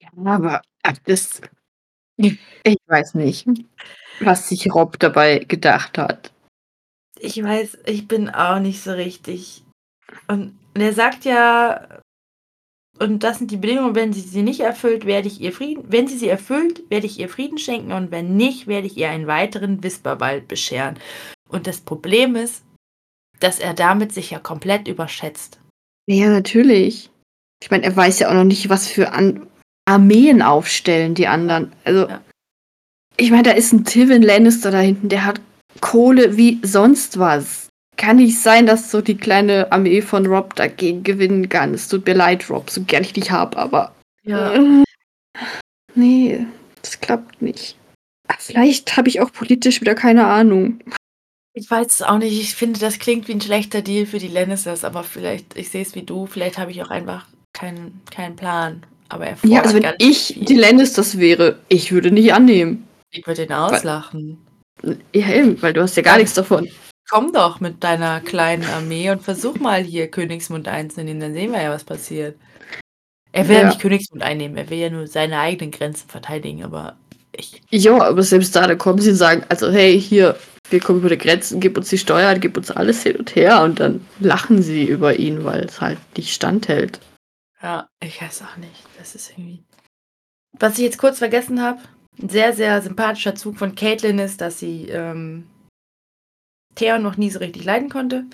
[0.00, 0.62] Ja, aber
[1.04, 1.42] das,
[2.16, 2.38] ich
[2.86, 3.46] weiß nicht,
[4.20, 6.31] was sich Rob dabei gedacht hat.
[7.20, 9.62] Ich weiß, ich bin auch nicht so richtig.
[10.28, 11.86] Und er sagt ja,
[12.98, 16.06] und das sind die Bedingungen, wenn sie sie nicht erfüllt, werde ich ihr Frieden, wenn
[16.08, 19.26] sie sie erfüllt, werde ich ihr Frieden schenken und wenn nicht, werde ich ihr einen
[19.26, 20.98] weiteren Wisperwald bescheren.
[21.48, 22.62] Und das Problem ist,
[23.40, 25.58] dass er damit sich ja komplett überschätzt.
[26.06, 27.10] Ja, natürlich.
[27.62, 29.46] Ich meine, er weiß ja auch noch nicht, was für An
[29.88, 31.72] Armeen aufstellen die anderen.
[31.84, 32.20] Also, Ja.
[33.16, 35.40] ich meine, da ist ein Tywin Lannister da hinten, der hat
[35.80, 37.68] Kohle wie sonst was.
[37.96, 41.74] Kann nicht sein, dass so die kleine Armee von Rob dagegen gewinnen kann.
[41.74, 43.94] Es tut mir leid, Rob, so gern ich dich hab, aber.
[44.24, 44.82] Äh,
[45.94, 46.46] nee,
[46.80, 47.76] das klappt nicht.
[48.38, 50.80] Vielleicht habe ich auch politisch wieder keine Ahnung.
[51.54, 52.40] Ich weiß es auch nicht.
[52.40, 55.82] Ich finde, das klingt wie ein schlechter Deal für die Lannisters, aber vielleicht, ich sehe
[55.82, 58.86] es wie du, vielleicht habe ich auch einfach keinen, keinen Plan.
[59.10, 60.44] Aber er Ja, also wenn ich viel.
[60.46, 62.88] die Lannisters wäre, ich würde nicht annehmen.
[63.10, 64.38] ich würde ihn auslachen.
[65.14, 66.68] Ja, eben, weil du hast ja gar nichts davon.
[67.08, 71.62] Komm doch mit deiner kleinen Armee und versuch mal hier Königsmund einzunehmen, dann sehen wir
[71.62, 72.36] ja, was passiert.
[73.32, 73.68] Er will ja, Ja.
[73.68, 76.96] nicht Königsmund einnehmen, er will ja nur seine eigenen Grenzen verteidigen, aber
[77.36, 77.62] ich.
[77.70, 80.36] Ja, aber selbst da, da kommen sie und sagen, also hey, hier,
[80.70, 83.62] wir kommen über die Grenzen, gib uns die Steuern, gib uns alles hin und her
[83.62, 87.00] und dann lachen sie über ihn, weil es halt nicht standhält.
[87.62, 88.84] Ja, ich weiß auch nicht.
[88.98, 89.62] Das ist irgendwie.
[90.58, 91.80] Was ich jetzt kurz vergessen habe,
[92.20, 95.46] ein sehr, sehr sympathischer Zug von Caitlin ist, dass sie ähm,
[96.74, 98.24] Theon noch nie so richtig leiden konnte.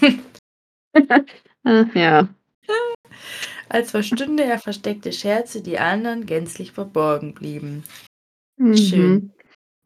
[1.66, 2.28] Ah, ja.
[3.68, 7.82] Als verstünde er versteckte Scherze, die anderen gänzlich verborgen blieben.
[8.58, 8.76] Mhm.
[8.76, 9.32] Schön.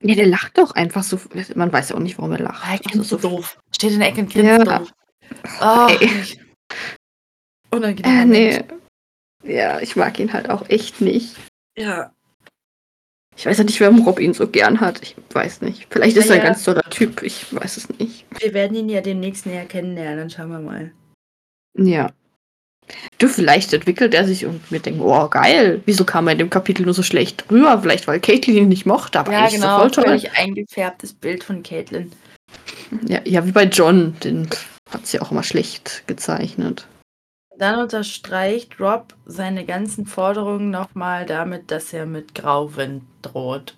[0.02, 1.18] Ja, der lacht doch einfach so.
[1.54, 2.62] Man weiß ja auch nicht, warum er lacht.
[2.62, 3.58] Ah, er Also grinst so doof.
[3.74, 4.78] Steht in der Ecke und grinst Ja.
[4.80, 4.92] doof.
[5.62, 6.11] Oh, Ey.
[7.70, 8.12] Unangenehm.
[8.12, 8.64] Äh, nee.
[9.44, 11.37] Ja, ich mag ihn halt auch echt nicht.
[11.76, 12.12] Ja.
[13.38, 15.01] Ich weiß ja nicht, warum Rob ihn so gern hat.
[15.01, 15.87] Ich weiß nicht.
[15.90, 17.22] Vielleicht ist er ein ganz toller Typ.
[17.22, 18.24] Ich weiß es nicht.
[18.40, 20.90] Wir werden ihn ja demnächst näher kennenlernen, dann schauen wir mal.
[21.79, 22.11] Ja.
[23.18, 25.81] Du, vielleicht entwickelt er sich und wir denken, oh, geil.
[25.87, 27.81] Wieso kam er in dem Kapitel nur so schlecht rüber?
[27.81, 29.79] Vielleicht, weil Caitlyn ihn nicht mochte, aber ja, eigentlich ist er genau.
[29.79, 30.05] voll toll.
[30.05, 32.11] Völlig eingefärbtes Bild von Caitlin.
[33.07, 34.16] Ja, ja, wie bei John.
[34.24, 34.48] Den
[34.90, 36.88] hat sie auch immer schlecht gezeichnet.
[37.59, 43.77] Dann unterstreicht Rob seine ganzen Forderungen nochmal damit, dass er mit Grauwind droht.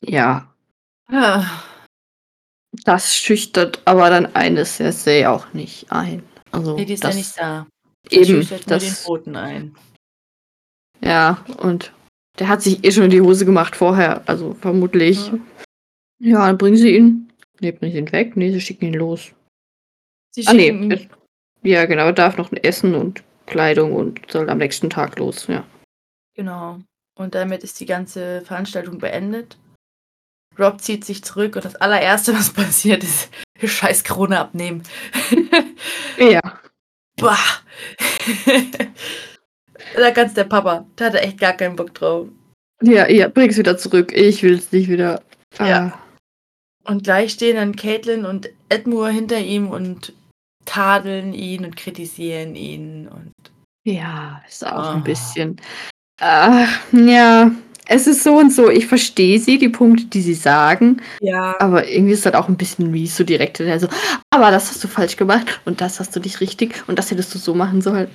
[0.00, 0.48] Ja,
[1.08, 1.44] Ah,
[2.84, 6.22] das schüchtert aber dann eines Cersei auch nicht ein.
[6.52, 7.66] Also, nee, die ist das ja nicht da.
[8.10, 9.74] Der eben, schüchtert nur den das, Toten ein.
[11.02, 11.92] ja, und
[12.38, 15.26] der hat sich eh schon in die Hose gemacht vorher, also vermutlich.
[15.26, 15.38] Ja.
[16.20, 17.32] Ja, dann bringen sie ihn.
[17.60, 18.36] Nee, bringen sie ihn weg.
[18.36, 19.32] Nee, sie schicken ihn los.
[20.34, 20.68] Sie Ah, nee.
[20.68, 21.10] schicken ihn-
[21.62, 25.64] Ja, genau, er darf noch Essen und Kleidung und soll am nächsten Tag los, ja.
[26.34, 26.78] Genau.
[27.14, 29.58] Und damit ist die ganze Veranstaltung beendet.
[30.58, 33.30] Rob zieht sich zurück und das allererste, was passiert, ist
[33.62, 34.82] scheiß Krone abnehmen.
[36.18, 36.40] Ja.
[37.16, 37.38] Boah.
[39.96, 40.86] da ganz der Papa.
[40.96, 42.28] Da hat er echt gar keinen Bock drauf.
[42.82, 44.12] Ja, ja, bring's wieder zurück.
[44.12, 45.22] Ich will's nicht wieder.
[45.58, 45.98] Ah, Ja.
[46.84, 50.12] Und gleich stehen dann Caitlin und Edmure hinter ihm und
[50.64, 53.08] tadeln ihn und kritisieren ihn.
[53.08, 53.32] Und
[53.84, 54.92] Ja, ist auch Ah.
[54.94, 55.56] ein bisschen.
[56.20, 57.50] Ach, ja,
[57.88, 58.70] es ist so und so.
[58.70, 62.56] Ich verstehe sie, die Punkte, die sie sagen, ja, aber irgendwie ist das auch ein
[62.56, 63.60] bisschen mies, so direkt.
[63.60, 63.88] Also,
[64.30, 67.34] aber das hast du falsch gemacht und das hast du nicht richtig und das hättest
[67.34, 68.08] du so machen sollen.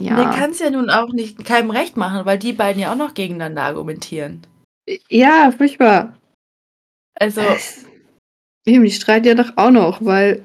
[0.00, 0.30] der Ja.
[0.30, 3.12] kann es ja nun auch nicht keinem recht machen, weil die beiden ja auch noch
[3.14, 4.42] gegeneinander argumentieren.
[5.10, 6.16] Ja, furchtbar.
[7.20, 7.42] Also.
[8.66, 10.42] Eben, die streiten ja doch auch noch, weil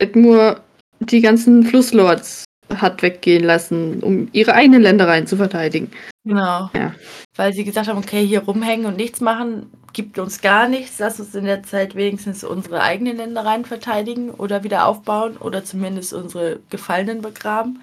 [0.00, 0.60] Edmure
[1.00, 2.44] die ganzen Flusslords
[2.76, 5.90] hat weggehen lassen, um ihre eigenen Ländereien zu verteidigen.
[6.24, 6.70] Genau.
[6.74, 6.94] Ja.
[7.36, 10.98] Weil sie gesagt haben, okay, hier rumhängen und nichts machen, gibt uns gar nichts.
[10.98, 16.12] Lass uns in der Zeit wenigstens unsere eigenen Ländereien verteidigen oder wieder aufbauen oder zumindest
[16.12, 17.80] unsere Gefallenen begraben.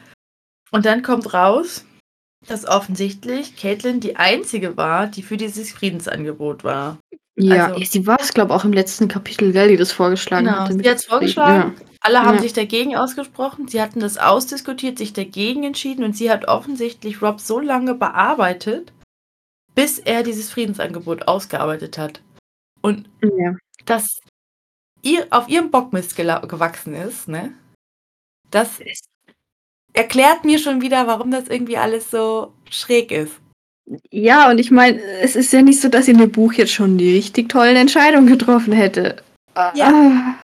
[0.71, 1.83] Und dann kommt raus,
[2.47, 6.97] dass offensichtlich Caitlin die einzige war, die für dieses Friedensangebot war.
[7.35, 9.91] Ja, Also- ja, sie war es, glaube ich, auch im letzten Kapitel, gell, die das
[9.91, 11.75] vorgeschlagen Genau, mit sie hat es dem Frieden.
[12.01, 12.41] Alle haben Ja.
[12.41, 13.67] sich dagegen ausgesprochen.
[13.67, 18.93] Sie hatten das ausdiskutiert, sich dagegen entschieden und sie hat offensichtlich Rob so lange bearbeitet,
[19.75, 22.21] bis er dieses Friedensangebot ausgearbeitet hat.
[22.81, 23.55] Und Ja.
[23.85, 24.19] dass
[25.01, 27.53] ihr auf ihrem Bockmist gewachsen ist, ne?
[28.51, 28.79] Das
[29.93, 33.33] erklärt mir schon wieder, warum das irgendwie alles so schräg ist.
[34.11, 36.73] Ja, und ich meine, es ist ja nicht so, dass sie in dem Buch jetzt
[36.73, 39.23] schon die richtig tollen Entscheidungen getroffen hätte.
[39.75, 40.37] Ja.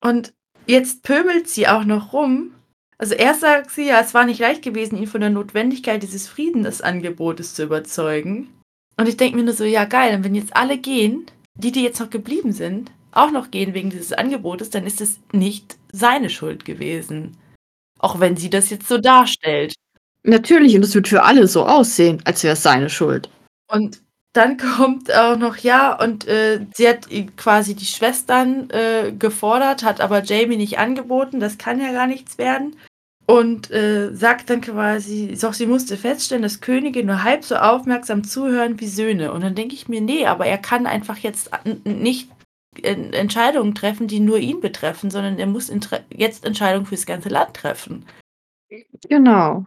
[0.00, 0.32] Und
[0.66, 2.52] jetzt pöbelt sie auch noch rum.
[2.98, 6.28] Also erst sagt sie ja, es war nicht leicht gewesen, ihn von der Notwendigkeit dieses
[6.28, 8.48] Friedensangebotes zu überzeugen.
[8.96, 11.82] Und ich denke mir nur so, ja geil, und wenn jetzt alle gehen, die, die
[11.82, 16.30] jetzt noch geblieben sind, auch noch gehen wegen dieses Angebotes, dann ist es nicht seine
[16.30, 17.36] Schuld gewesen.
[17.98, 19.74] Auch wenn sie das jetzt so darstellt.
[20.22, 23.30] Natürlich, und es wird für alle so aussehen, als wäre es seine Schuld.
[23.68, 29.82] Und dann kommt auch noch, ja, und äh, sie hat quasi die Schwestern äh, gefordert,
[29.82, 32.76] hat aber Jamie nicht angeboten, das kann ja gar nichts werden.
[33.26, 38.24] Und äh, sagt dann quasi, doch sie musste feststellen, dass Könige nur halb so aufmerksam
[38.24, 39.32] zuhören wie Söhne.
[39.32, 41.50] Und dann denke ich mir, nee, aber er kann einfach jetzt
[41.84, 42.28] nicht
[42.82, 45.70] Entscheidungen treffen, die nur ihn betreffen, sondern er muss
[46.12, 48.04] jetzt Entscheidungen fürs ganze Land treffen.
[49.08, 49.64] Genau.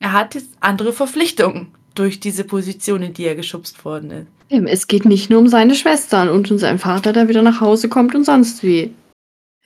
[0.00, 4.26] Er hat jetzt andere Verpflichtungen durch diese Position, in die er geschubst worden ist.
[4.70, 7.88] Es geht nicht nur um seine Schwestern und um seinen Vater, der wieder nach Hause
[7.88, 8.94] kommt und sonst wie.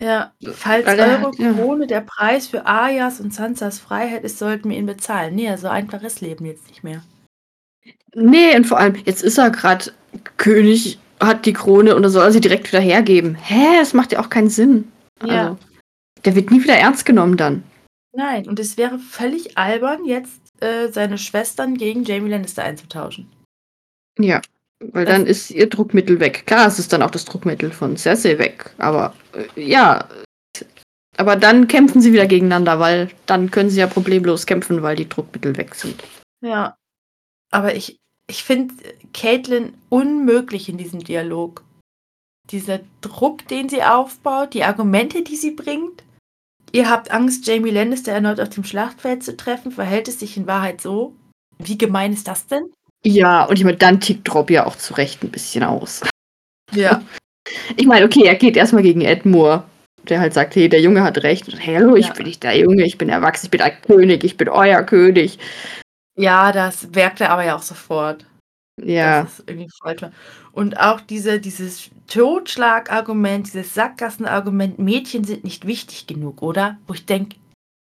[0.00, 1.52] Ja, falls Weil eure hat- ja.
[1.52, 5.36] Krone der Preis für Ayas und Sansas Freiheit ist, sollten wir ihn bezahlen.
[5.36, 7.02] Nee, so einfach ist Leben jetzt nicht mehr.
[8.14, 9.92] Nee, und vor allem, jetzt ist er gerade
[10.36, 13.36] König, hat die Krone und dann soll er sie direkt wieder hergeben.
[13.36, 13.78] Hä?
[13.78, 14.90] Das macht ja auch keinen Sinn.
[15.24, 15.44] Ja.
[15.50, 15.58] Also,
[16.24, 17.62] der wird nie wieder ernst genommen dann.
[18.14, 23.30] Nein, und es wäre völlig albern, jetzt äh, seine Schwestern gegen Jamie Lannister einzutauschen.
[24.18, 24.40] Ja.
[24.80, 26.44] Weil Das- dann ist ihr Druckmittel weg.
[26.46, 28.72] Klar, es ist dann auch das Druckmittel von Cersei weg.
[28.78, 30.08] Aber äh, ja.
[31.16, 35.08] Aber dann kämpfen sie wieder gegeneinander, weil dann können sie ja problemlos kämpfen, weil die
[35.08, 36.02] Druckmittel weg sind.
[36.40, 36.76] Ja.
[37.50, 38.74] Aber ich, ich finde
[39.12, 41.62] Caitlin unmöglich in diesem Dialog.
[42.50, 46.02] Dieser Druck, den sie aufbaut, die Argumente, die sie bringt.
[46.72, 49.72] Ihr habt Angst, Jamie Lannister erneut auf dem Schlachtfeld zu treffen.
[49.72, 51.14] Verhält es sich in Wahrheit so?
[51.58, 52.64] Wie gemein ist das denn?
[53.04, 56.02] Ja, und ich meine, dann tickt Rob ja auch zu Recht ein bisschen aus.
[56.72, 57.02] Ja.
[57.76, 59.64] Ich meine, okay, er geht erstmal gegen Edmure,
[60.08, 61.48] der halt sagt, hey, der Junge hat recht.
[61.48, 62.12] Und, hey, hallo, ich Ja.
[62.12, 65.38] bin nicht der Junge, ich bin erwachsen, ich bin ein König, ich bin euer König.
[66.16, 68.24] Ja, das merkt er aber ja auch sofort.
[68.80, 70.12] Ja, dass es irgendwie falsch war.
[70.52, 76.78] Und auch diese, dieses Totschlagargument, dieses Sackgassenargument, Mädchen sind nicht wichtig genug, oder?
[76.86, 77.36] Wo ich denke,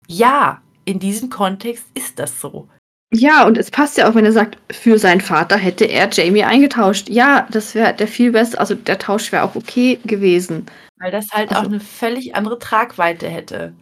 [0.06, 2.68] ja, in diesem Kontext ist das so.
[3.12, 6.44] ja, und es passt ja auch, wenn er sagt, für seinen Vater hätte er Jamie
[6.44, 7.08] eingetauscht.
[7.08, 10.66] Ja, das wäre der viel beste, also der Tausch wäre auch okay gewesen.
[10.98, 13.72] Weil das halt auch Also- eine völlig andere Tragweite hätte.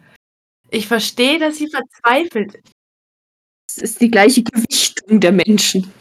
[0.69, 2.59] Ich verstehe, dass sie verzweifelt.
[3.69, 5.91] Es ist die gleiche Gewichtung der Menschen.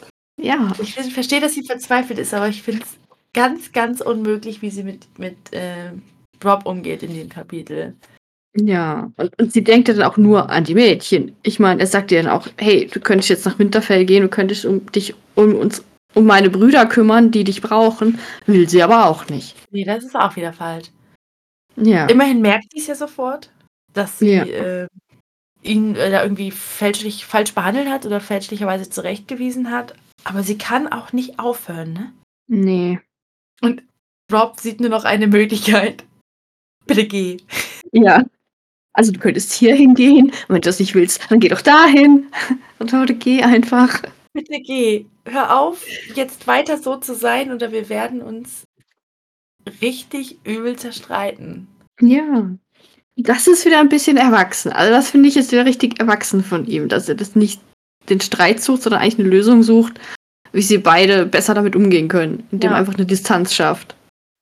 [0.40, 2.99] Ja, Ich ver- verstehe, dass sie verzweifelt ist, aber ich finde es
[3.33, 5.92] ganz, ganz unmöglich, wie sie mit, mit äh,
[6.44, 7.94] Rob umgeht in dem Kapitel.
[8.57, 9.11] ja.
[9.16, 11.35] Und, und sie denkt ja dann auch nur an die Mädchen.
[11.42, 14.29] Ich meine, er sagt ihr dann auch, hey, du könntest jetzt nach Winterfell gehen, du
[14.29, 15.83] könntest um dich um uns
[16.14, 18.18] um meine Brüder kümmern, die dich brauchen.
[18.46, 19.55] Will sie aber auch nicht.
[19.70, 20.87] Nee, das ist auch wieder falsch.
[21.77, 22.07] Ja.
[22.07, 23.51] Immerhin merkt sie es ja sofort,
[23.92, 24.44] dass sie Ja.
[24.44, 24.87] äh,
[25.62, 29.94] ihn äh, da irgendwie fälschlich, falsch behandelt hat oder fälschlicherweise zurechtgewiesen hat.
[30.26, 32.12] Aber sie kann auch nicht aufhören, ne?
[32.48, 32.98] Nee.
[33.60, 33.84] Und
[34.32, 36.04] Rob sieht nur noch eine Möglichkeit.
[36.84, 37.36] Bitte geh.
[37.92, 38.24] Ja.
[38.92, 40.26] Also du könntest hier hingehen.
[40.26, 42.26] Und wenn du das nicht willst, dann geh doch dahin.
[42.80, 44.02] Und Leute, geh einfach.
[44.32, 45.06] Bitte geh.
[45.26, 45.86] Hör auf,
[46.16, 48.64] jetzt weiter so zu sein oder wir werden uns
[49.80, 51.68] richtig übel zerstreiten.
[52.00, 52.50] Ja.
[53.14, 54.72] Das ist wieder ein bisschen erwachsen.
[54.72, 57.60] Also das finde ich ist wieder richtig erwachsen von ihm, dass er das nicht
[58.08, 60.00] den Streit sucht, sondern eigentlich eine Lösung sucht,
[60.52, 62.76] wie sie beide besser damit umgehen können, indem Ja.
[62.76, 63.94] einfach eine Distanz schafft.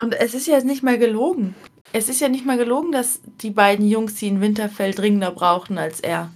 [0.03, 1.55] Und es ist ja nicht mal gelogen.
[1.93, 5.79] Es ist ja nicht mal gelogen, dass die beiden Jungs, die in Winterfell dringender brauchten
[5.79, 6.31] als er.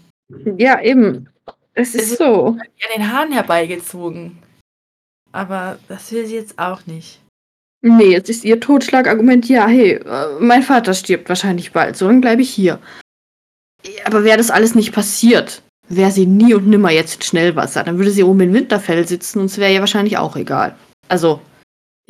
[0.56, 1.28] Ja, eben.
[1.74, 2.46] Es ist ist so.
[2.48, 2.62] an
[2.96, 4.38] den Haaren herbeigezogen.
[5.32, 7.20] Aber das will sie jetzt auch nicht.
[7.80, 12.20] Nee, jetzt ist ihr Totschlagargument, ja, hey, äh, mein Vater stirbt wahrscheinlich bald, so dann
[12.20, 12.80] bleibe ich hier.
[14.04, 17.84] Aber wäre das alles nicht passiert, wäre sie nie und nimmer jetzt in Schnellwasser.
[17.84, 20.76] Dann würde sie oben in Winterfell sitzen und es wäre ihr wahrscheinlich auch egal.
[21.08, 21.40] Also,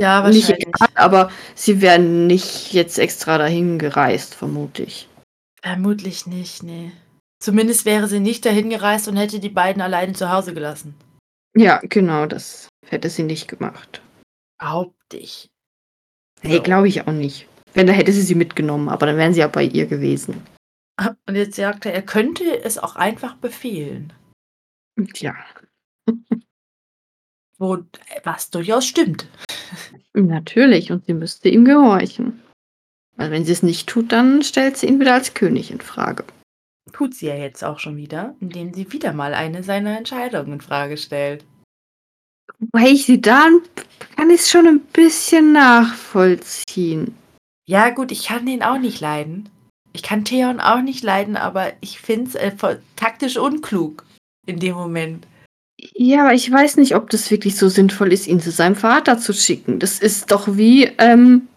[0.00, 0.68] Ja, nicht wahrscheinlich.
[0.68, 5.08] egal, aber sie wären nicht jetzt extra dahin gereist, vermute ich.
[5.62, 6.92] Vermutlich nicht, nee.
[7.42, 10.94] Zumindest wäre sie nicht dahin gereist und hätte die beiden alleine zu Hause gelassen.
[11.56, 14.02] Ja, genau, das hätte sie nicht gemacht.
[14.60, 15.48] Behaupte ich.
[16.42, 16.62] Nee, So.
[16.62, 17.46] glaube ich auch nicht.
[17.74, 20.42] Wenn, da hätte sie sie mitgenommen, aber dann wären sie ja bei ihr gewesen.
[21.26, 24.12] Und jetzt sagt er, er könnte es auch einfach befehlen.
[25.14, 25.34] Tja,
[27.58, 27.78] Wo,
[28.24, 29.28] was durchaus stimmt.
[30.14, 32.40] natürlich, und sie müsste ihm gehorchen.
[33.16, 36.24] Weil wenn sie es nicht tut, dann stellt sie ihn wieder als König in Frage.
[36.92, 40.60] Tut sie ja jetzt auch schon wieder, indem sie wieder mal eine seiner Entscheidungen in
[40.60, 41.44] Frage stellt.
[42.58, 43.48] Wobei ich sie da
[44.16, 47.14] kann ich es schon ein bisschen nachvollziehen.
[47.66, 49.48] Ja, gut, ich kann den auch nicht leiden.
[49.92, 52.52] Ich kann Theon auch nicht leiden, aber ich finde es äh,
[52.96, 54.04] taktisch unklug
[54.46, 55.26] in dem Moment.
[55.94, 59.18] Ja, aber ich weiß nicht, ob das wirklich so sinnvoll ist, ihn zu seinem Vater
[59.18, 59.78] zu schicken.
[59.78, 61.48] Das ist doch wie, ähm,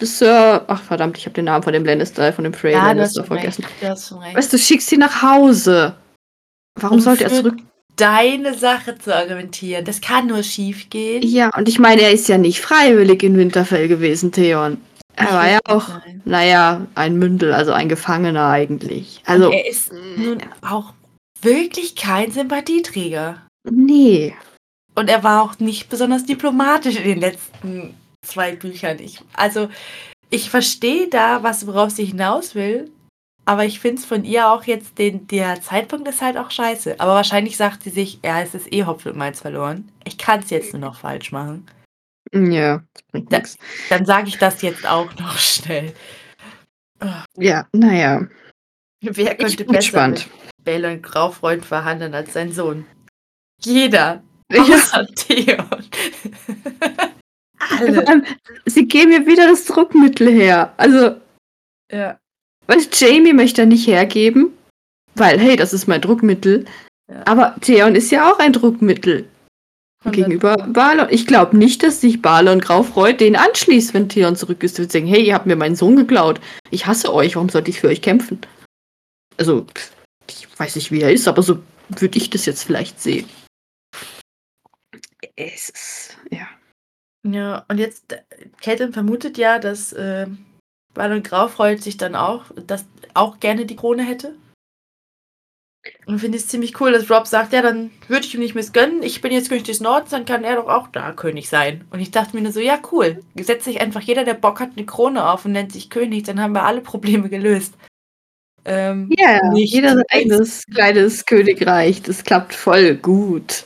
[0.00, 3.24] Sir, ach verdammt, ich habe den Namen von dem Lannister, von dem Frey Ja, Lannister
[3.24, 3.64] vergessen.
[3.82, 4.36] Recht.
[4.36, 5.96] Weißt du, schickst sie nach Hause.
[6.76, 7.56] Warum Um sollte er zurück?
[7.96, 9.84] Deine Sache zu argumentieren.
[9.84, 11.22] Das kann nur schief gehen.
[11.22, 14.78] Ja, und ich meine, er ist ja nicht freiwillig in Winterfell gewesen, Theon.
[15.16, 15.88] Er war ja auch,
[16.24, 19.22] naja, ein Mündel, also ein Gefangener eigentlich.
[19.26, 20.94] Also, Und er ist nun auch
[21.42, 23.42] wirklich kein Sympathieträger.
[23.64, 24.34] nee.
[24.96, 28.98] Und er war auch nicht besonders diplomatisch in den letzten zwei Büchern.
[28.98, 29.68] Ich, also,
[30.30, 32.90] ich verstehe da, was worauf sie hinaus will.
[33.46, 36.96] Aber ich finde es von ihr auch jetzt, den, der Zeitpunkt ist halt auch scheiße.
[36.98, 39.90] Aber wahrscheinlich sagt sie sich, ja, es ist eh Hopf und Malz verloren.
[40.04, 41.66] Ich kann es jetzt nur noch falsch machen.
[42.32, 43.42] Ja, das bringt Da-.
[43.88, 45.92] Dann sage ich das jetzt auch noch schnell.
[47.36, 48.26] Ja, naja.
[49.02, 50.28] Wer Ich könnte bin besser gespannt.
[50.56, 52.84] mit Balon Graufreund verhandeln als sein Sohn?
[53.62, 54.22] Jeder.
[54.52, 54.62] Ja.
[54.62, 55.64] Außer Theon.
[57.58, 58.08] Vor Alle.
[58.08, 58.24] allem,
[58.66, 60.74] sie geben mir wieder das Druckmittel her.
[60.76, 61.16] Also,
[61.90, 62.18] Ja.
[62.66, 64.52] weißt du, Jamie möchte er nicht hergeben,
[65.14, 66.64] weil, hey, das ist mein Druckmittel.
[67.10, 67.22] Ja.
[67.26, 69.28] Aber Theon ist ja auch ein Druckmittel
[70.04, 71.08] gegenüber Balon.
[71.10, 74.78] Ich glaube nicht, dass sich Balon Graufreud den anschließt, wenn Theon zurück ist.
[74.78, 76.40] Wird sagen, hey, ihr habt mir meinen Sohn geklaut.
[76.70, 78.40] Ich hasse euch, warum sollte ich für euch kämpfen?
[79.36, 79.66] Also,
[80.28, 83.28] ich weiß nicht, wie er ist, aber so würde ich das jetzt vielleicht sehen.
[85.36, 86.48] Es ist, ja.
[87.26, 88.22] Ja, und jetzt, äh,
[88.62, 90.26] Caitlin vermutet ja, dass äh,
[90.94, 94.34] Balon Graufreud sich dann auch, dass auch gerne die Krone hätte.
[96.06, 98.54] Und finde ich es ziemlich cool, dass Rob sagt, ja, dann würde ich ihm nicht
[98.54, 99.02] missgönnen.
[99.02, 101.84] Ich bin jetzt König des Nordens, dann kann er doch auch da König sein.
[101.90, 103.22] Und ich dachte mir nur so, ja, cool.
[103.40, 106.40] Setzt sich einfach jeder, der Bock hat, eine Krone auf und nennt sich König, dann
[106.40, 107.74] haben wir alle Probleme gelöst.
[108.66, 112.02] Ähm, Ja, Nicht jeder sein eigenes kleines Königreich.
[112.02, 113.64] Das klappt voll gut.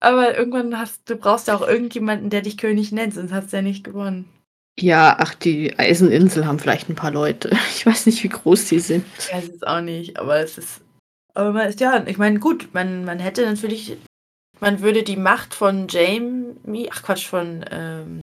[0.00, 3.56] aber irgendwann hast du brauchst ja auch irgendjemanden, der dich König nennt, sonst hast du
[3.58, 4.28] ja nicht gewonnen.
[4.80, 7.50] Ja, ach, die Eiseninsel haben vielleicht ein paar Leute.
[7.76, 9.04] Ich weiß nicht, wie groß die sind.
[9.20, 10.80] Ich weiß es auch nicht, aber es ist.
[11.38, 13.96] Aber man ist ja, ich meine, gut, man, man hätte natürlich.
[14.58, 18.20] Man würde die Macht von Jamie, ach Quatsch, von, ähm,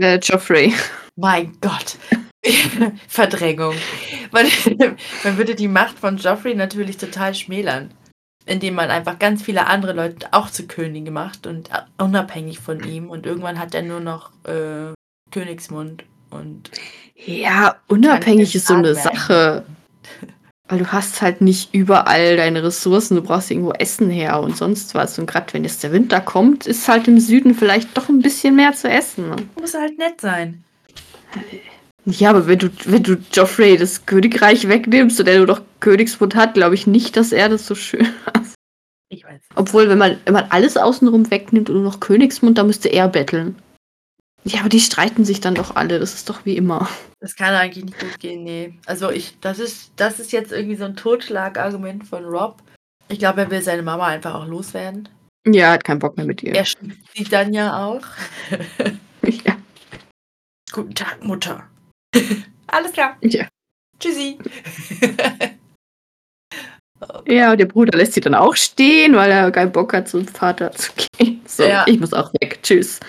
[0.00, 0.74] Äh, Joffrey.
[1.14, 1.96] mein Gott,
[3.08, 3.76] Verdrängung.
[4.32, 4.46] Man,
[5.22, 7.94] man würde die Macht von Joffrey natürlich total schmälern,
[8.46, 13.08] indem man einfach ganz viele andere Leute auch zu Königen macht und unabhängig von ihm
[13.08, 14.92] und irgendwann hat er nur noch äh,
[15.30, 16.72] Königsmund und
[17.14, 18.96] Ja, unabhängig ist so eine.
[18.96, 19.64] Sache.
[20.68, 24.94] Weil du hast halt nicht überall deine Ressourcen, du brauchst irgendwo Essen her und sonst
[24.96, 25.18] was.
[25.18, 28.56] Und gerade wenn jetzt der Winter kommt, ist halt im Süden vielleicht doch ein bisschen
[28.56, 29.30] mehr zu essen.
[29.30, 29.36] ne?
[29.60, 30.64] muss halt nett sein.
[32.04, 36.34] Ja, aber wenn du, wenn du Joffrey das Königreich wegnimmst und der nur noch Königsmund
[36.34, 38.42] hat, glaube ich nicht, dass er das so schön hat.
[39.08, 39.40] Ich weiß.
[39.54, 43.08] Obwohl, wenn man, wenn man alles außenrum wegnimmt und nur noch Königsmund, dann müsste er
[43.08, 43.56] betteln.
[44.48, 46.88] Ja, aber die streiten sich dann doch alle, das ist doch wie immer.
[47.18, 48.74] Das kann eigentlich nicht gut gehen, nee.
[48.86, 52.62] Also ich, das ist, das ist jetzt irgendwie so ein Totschlagargument von Rob.
[53.08, 55.08] Ich glaube, er will seine Mama einfach auch loswerden.
[55.48, 56.54] Ja, hat keinen Bock mehr mit ihr.
[56.54, 58.02] Er schiebt sie dann ja auch.
[59.44, 59.56] Ja.
[60.70, 61.66] Guten Tag, Mutter.
[62.68, 63.16] Alles klar.
[63.22, 63.48] Ja.
[63.98, 64.38] Tschüssi.
[67.26, 70.26] Ja, und der Bruder lässt sie dann auch stehen, weil er keinen Bock hat, zum
[70.26, 71.42] Vater zu gehen.
[71.46, 71.84] So, Ja.
[71.86, 72.58] ich muss auch weg.
[72.62, 73.00] Tschüss.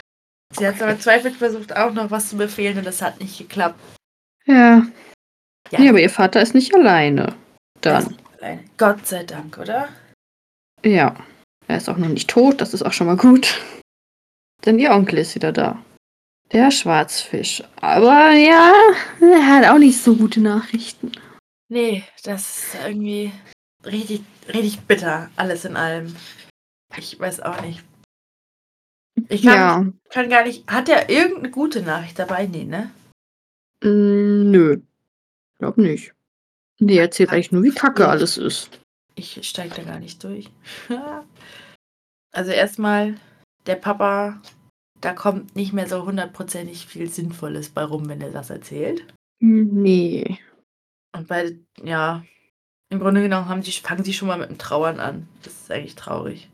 [0.53, 3.79] Sie hat aber zweifelt versucht, auch noch was zu befehlen und das hat nicht geklappt.
[4.45, 4.87] Ja.
[5.71, 5.79] Ja.
[5.79, 7.35] Nee, aber ihr Vater ist nicht alleine.
[7.81, 8.17] Dann.
[8.37, 8.63] Alleine.
[8.77, 9.89] Gott sei Dank, oder?
[10.83, 11.15] Ja.
[11.67, 13.61] Er ist auch noch nicht tot, das ist auch schon mal gut.
[14.65, 15.83] Denn ihr Onkel ist wieder da.
[16.53, 17.61] Der Schwarzfisch.
[17.81, 18.71] Aber ja,
[19.19, 21.11] er hat auch nicht so gute Nachrichten.
[21.67, 23.33] Nee, das ist irgendwie
[23.85, 26.15] richtig, richtig bitter, alles in allem.
[26.95, 27.83] Ich weiß auch nicht.
[29.29, 29.93] Ich kann, Ja.
[30.09, 30.69] kann gar nicht.
[30.69, 32.45] Hat er irgendeine gute Nachricht dabei?
[32.45, 32.91] Nee, ne?
[33.83, 34.81] Mm, nö.
[35.59, 36.13] Glaub nicht.
[36.79, 38.09] Nee, er erzählt eigentlich nur, wie kacke Nee.
[38.09, 38.69] alles ist.
[39.15, 40.49] Ich steige da gar nicht durch.
[42.31, 43.15] also erstmal,
[43.65, 44.39] der Papa,
[45.01, 49.05] da kommt nicht mehr so hundertprozentig viel Sinnvolles bei rum, wenn er das erzählt.
[49.39, 50.37] Nee.
[51.15, 52.23] Und bei, ja,
[52.89, 55.27] im Grunde genommen haben die, fangen sie schon mal mit dem Trauern an.
[55.43, 56.49] Das ist eigentlich traurig.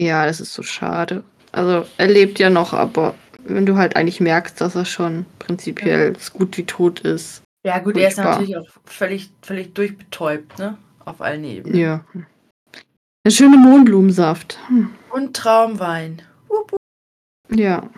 [0.00, 1.24] Ja, das ist so schade.
[1.52, 3.14] Also, er lebt ja noch, aber
[3.44, 7.42] wenn du halt eigentlich merkst, dass er schon prinzipiell so gut wie tot ist.
[7.64, 8.32] Ja, gut, er ist Furchtbar.
[8.32, 10.76] natürlich auch völlig, völlig durchbetäubt, ne?
[11.04, 11.78] Auf allen Ebenen.
[11.78, 12.04] Ja.
[13.26, 14.58] Der schöne Mohnblumensaft.
[14.68, 14.90] Hm.
[15.10, 16.22] Und Traumwein.
[16.48, 16.80] Wupp, wupp.
[17.50, 17.78] Ja.
[17.78, 17.90] Und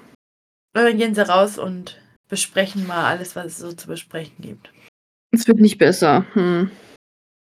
[0.74, 4.70] dann gehen sie raus und besprechen mal alles, was es so zu besprechen gibt.
[5.32, 6.26] Es wird nicht besser.
[6.34, 6.70] Hm.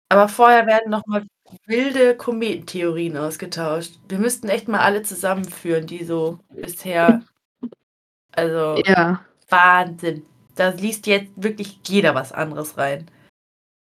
[0.10, 1.26] Aber vorher werden nochmal
[1.66, 3.94] wilde Kometentheorien ausgetauscht.
[4.08, 7.24] Wir müssten echt mal alle zusammenführen, die so bisher.
[8.32, 9.24] Also Ja.
[9.50, 10.26] Wahnsinn.
[10.56, 13.10] Da liest jetzt wirklich jeder was anderes rein.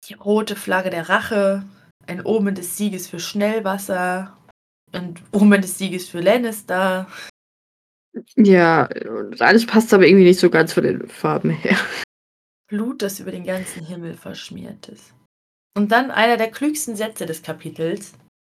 [0.08, 1.64] Die rote Flagge der Rache,
[2.06, 4.36] ein Omen des Sieges für Schnellwasser,
[4.92, 7.08] ein Omen des Sieges für Lannister.
[8.36, 11.76] Ja, und alles passt aber irgendwie nicht so ganz von den Farben her.
[12.68, 15.12] Blut, das über den ganzen Himmel verschmiert ist.
[15.76, 18.14] Und dann einer der klügsten Sätze des Kapitels.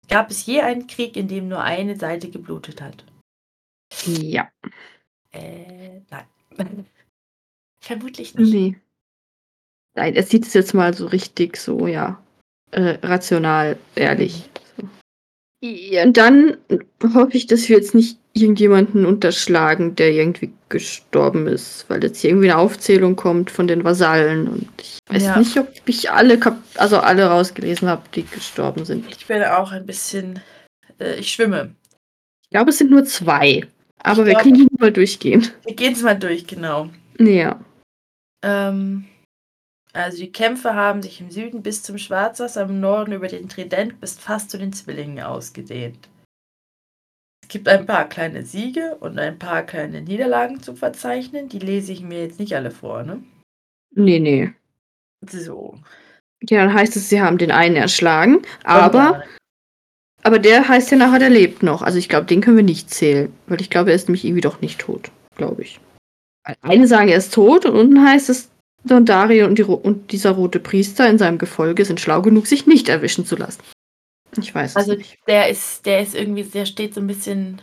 [0.09, 3.05] Gab es je einen Krieg, in dem nur eine Seite geblutet hat?
[4.05, 4.49] Ja.
[5.31, 6.25] Äh, nein.
[7.83, 8.53] Vermutlich nicht.
[8.53, 8.75] Nee.
[9.93, 12.23] Nein, er sieht es jetzt mal so richtig so, ja.
[12.71, 14.49] Äh, rational, ehrlich.
[14.77, 14.89] So.
[15.61, 16.57] Ja, und dann
[17.03, 22.29] hoffe ich, dass wir jetzt nicht irgendjemanden unterschlagen, der irgendwie gestorben ist, weil jetzt hier
[22.29, 25.37] irgendwie eine Aufzählung kommt von den Vasallen und ich weiß Ja.
[25.39, 26.39] nicht, ob ich alle,
[26.75, 29.05] also alle rausgelesen habe, die gestorben sind.
[29.09, 30.39] Ich bin auch ein bisschen.
[30.99, 31.75] Äh, ich schwimme.
[32.43, 33.67] Ich glaube, es sind nur zwei,
[33.99, 35.47] aber Ich wir glaub- können die mal durchgehen.
[35.65, 36.89] Wir gehen es mal durch, genau.
[37.19, 37.59] Ja.
[38.43, 39.05] Ähm,
[39.93, 43.99] also die Kämpfe haben sich im Süden bis zum Schwarzwasser, im Norden über den Trident
[43.99, 46.07] bis fast zu den Zwillingen ausgedehnt.
[47.51, 51.49] Es gibt ein paar kleine Siege und ein paar kleine Niederlagen zu verzeichnen.
[51.49, 53.21] Die lese ich mir jetzt nicht alle vor, ne?
[53.93, 54.53] Nee, nee.
[55.29, 55.77] So.
[56.47, 59.23] Ja, dann heißt es, sie haben den einen erschlagen, aber, Und,
[60.23, 61.81] aber der heißt ja nachher, der lebt noch.
[61.81, 64.39] Also ich glaube, den können wir nicht zählen, weil ich glaube, er ist nämlich irgendwie
[64.39, 65.81] doch nicht tot, glaube ich.
[66.61, 68.49] Eine sagen, er ist tot und unten heißt es,
[68.85, 72.87] Dondarrion und, die, und dieser rote Priester in seinem Gefolge sind schlau genug, sich nicht
[72.87, 73.59] erwischen zu lassen.
[74.37, 75.17] Ich weiß Also nicht.
[75.27, 77.61] der ist, der ist irgendwie, der steht so ein bisschen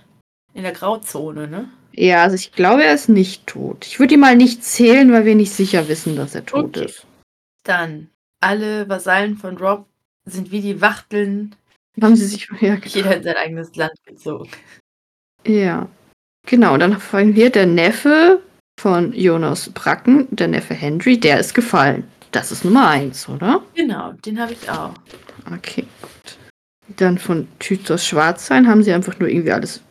[0.55, 1.69] in der Grauzone, ne?
[1.93, 3.87] Ja, also ich glaube, er ist nicht tot.
[3.87, 6.85] Ich würde ihn mal nicht zählen, weil wir nicht sicher wissen, dass er tot Okay.
[6.87, 7.07] ist.
[7.65, 8.09] Dann,
[8.41, 9.87] alle Vasallen von Rob
[10.25, 11.57] sind wie die Wachteln,
[12.01, 12.49] Haben sie sich.
[12.61, 14.49] Ja, jeder in sein eigenes Land gezogen.
[15.47, 15.89] Ja.
[16.47, 18.41] Genau, und dann fangen wir der Neffe
[18.81, 22.05] von Jonas Bracken, der Neffe Henry, der ist gefallen.
[22.31, 23.63] Das ist Nummer eins, oder?
[23.75, 24.95] Genau, den habe ich auch.
[25.53, 26.38] Okay, gut.
[26.97, 29.83] Dann von Tythos Schwarzsein haben sie einfach nur irgendwie alles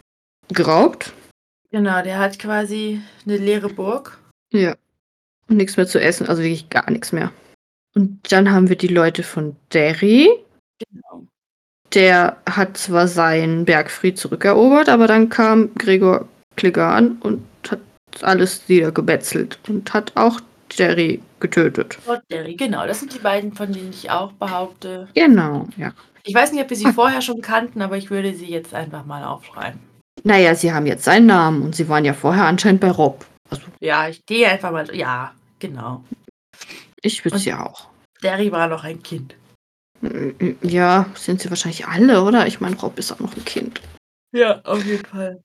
[0.49, 1.13] geraubt.
[1.71, 4.17] Genau, der hat quasi eine leere Burg.
[4.51, 4.75] Ja.
[5.49, 7.31] Und nichts mehr zu essen, also wirklich gar nichts mehr.
[7.95, 10.29] Und dann haben wir die Leute von Derry.
[10.79, 11.25] Genau.
[11.93, 17.79] Der hat zwar seinen Bergfried zurückerobert, aber dann kam Gregor Clegane und hat
[18.21, 20.39] alles niedergebetzelt und hat auch
[20.77, 21.97] Derry getötet.
[22.05, 22.85] Lord Derry, genau.
[22.87, 25.07] Das sind die beiden, von denen ich auch behaupte.
[25.15, 25.93] Genau, ja.
[26.23, 29.05] Ich weiß nicht, ob wir sie vorher schon kannten, aber ich würde sie jetzt einfach
[29.05, 29.79] mal aufschreiben.
[30.23, 33.25] Naja, sie haben jetzt seinen Namen und sie waren ja vorher anscheinend bei Rob.
[33.49, 34.93] Also Ja, ich gehe einfach mal.
[34.93, 36.03] Ja, genau.
[37.01, 37.87] ich würde Und- sie auch.
[38.23, 39.35] Derry war noch ein Kind.
[40.61, 42.45] Ja, sind sie wahrscheinlich alle, oder?
[42.47, 43.81] Ich meine, Rob ist auch noch ein Kind.
[44.35, 45.41] Ja, auf jeden Fall.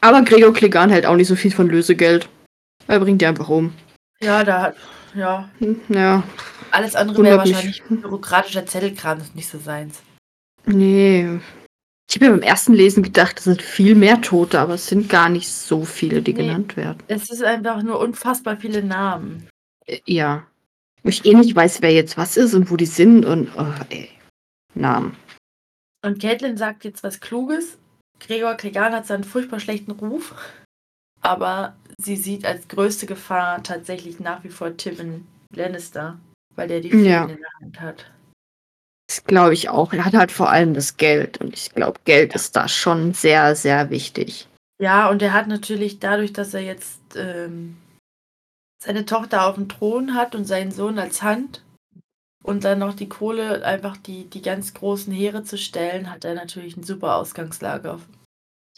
[0.00, 2.28] Aber Gregor Clegane hält auch nicht so viel von Lösegeld.
[2.86, 3.72] Er bringt die einfach um.
[4.22, 4.76] Ja, da hat.
[5.14, 6.22] Ja, Hm, Ja,
[6.70, 7.54] alles andere wäre Wundert mich.
[7.54, 10.00] wahrscheinlich bürokratischer Zettelkram, das ist nicht so seins.
[10.66, 11.40] nee.
[12.10, 15.10] Ich habe ja beim ersten Lesen gedacht, es sind viel mehr Tote, aber es sind
[15.10, 16.40] gar nicht so viele, die Nee.
[16.46, 17.02] genannt werden.
[17.06, 19.46] Es ist einfach nur unfassbar viele Namen.
[19.86, 20.46] Äh, Ja.
[21.02, 23.74] Wo ich eh nicht weiß, wer jetzt was ist und wo die sind und oh,
[23.90, 24.08] ey.
[24.74, 25.16] Namen.
[26.02, 27.76] Und Caitlin sagt jetzt was Kluges.
[28.20, 30.34] Gregor Clegane hat seinen furchtbar schlechten Ruf,
[31.20, 36.18] aber sie sieht als größte Gefahr tatsächlich nach wie vor Tywin Lannister,
[36.54, 37.22] weil der die Fäden Ja.
[37.26, 38.10] in der Hand hat.
[39.08, 39.92] Das glaube ich auch.
[39.92, 43.56] Er hat halt vor allem das Geld und ich glaube, Geld ist da schon sehr,
[43.56, 44.48] sehr wichtig.
[44.80, 47.78] Ja, und er hat natürlich dadurch, dass er jetzt ähm,
[48.84, 51.64] seine Tochter auf dem Thron hat und seinen Sohn als Hand
[52.44, 56.34] und dann noch die Kohle, einfach die, die ganz großen Heere zu stellen, hat er
[56.34, 57.98] natürlich eine super Ausgangslage.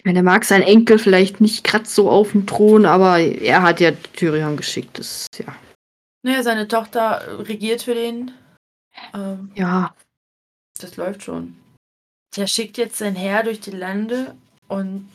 [0.00, 3.60] Ich meine, er mag seinen Enkel vielleicht nicht gerade so auf dem Thron, aber er
[3.60, 4.98] hat ja Tyrion geschickt.
[4.98, 5.54] Das, ja.
[6.22, 8.30] Naja, seine Tochter regiert für den.
[9.12, 9.94] Ähm, ja.
[10.80, 11.54] Das läuft schon.
[12.34, 14.34] Der schickt jetzt sein Heer durch die Lande
[14.68, 15.06] und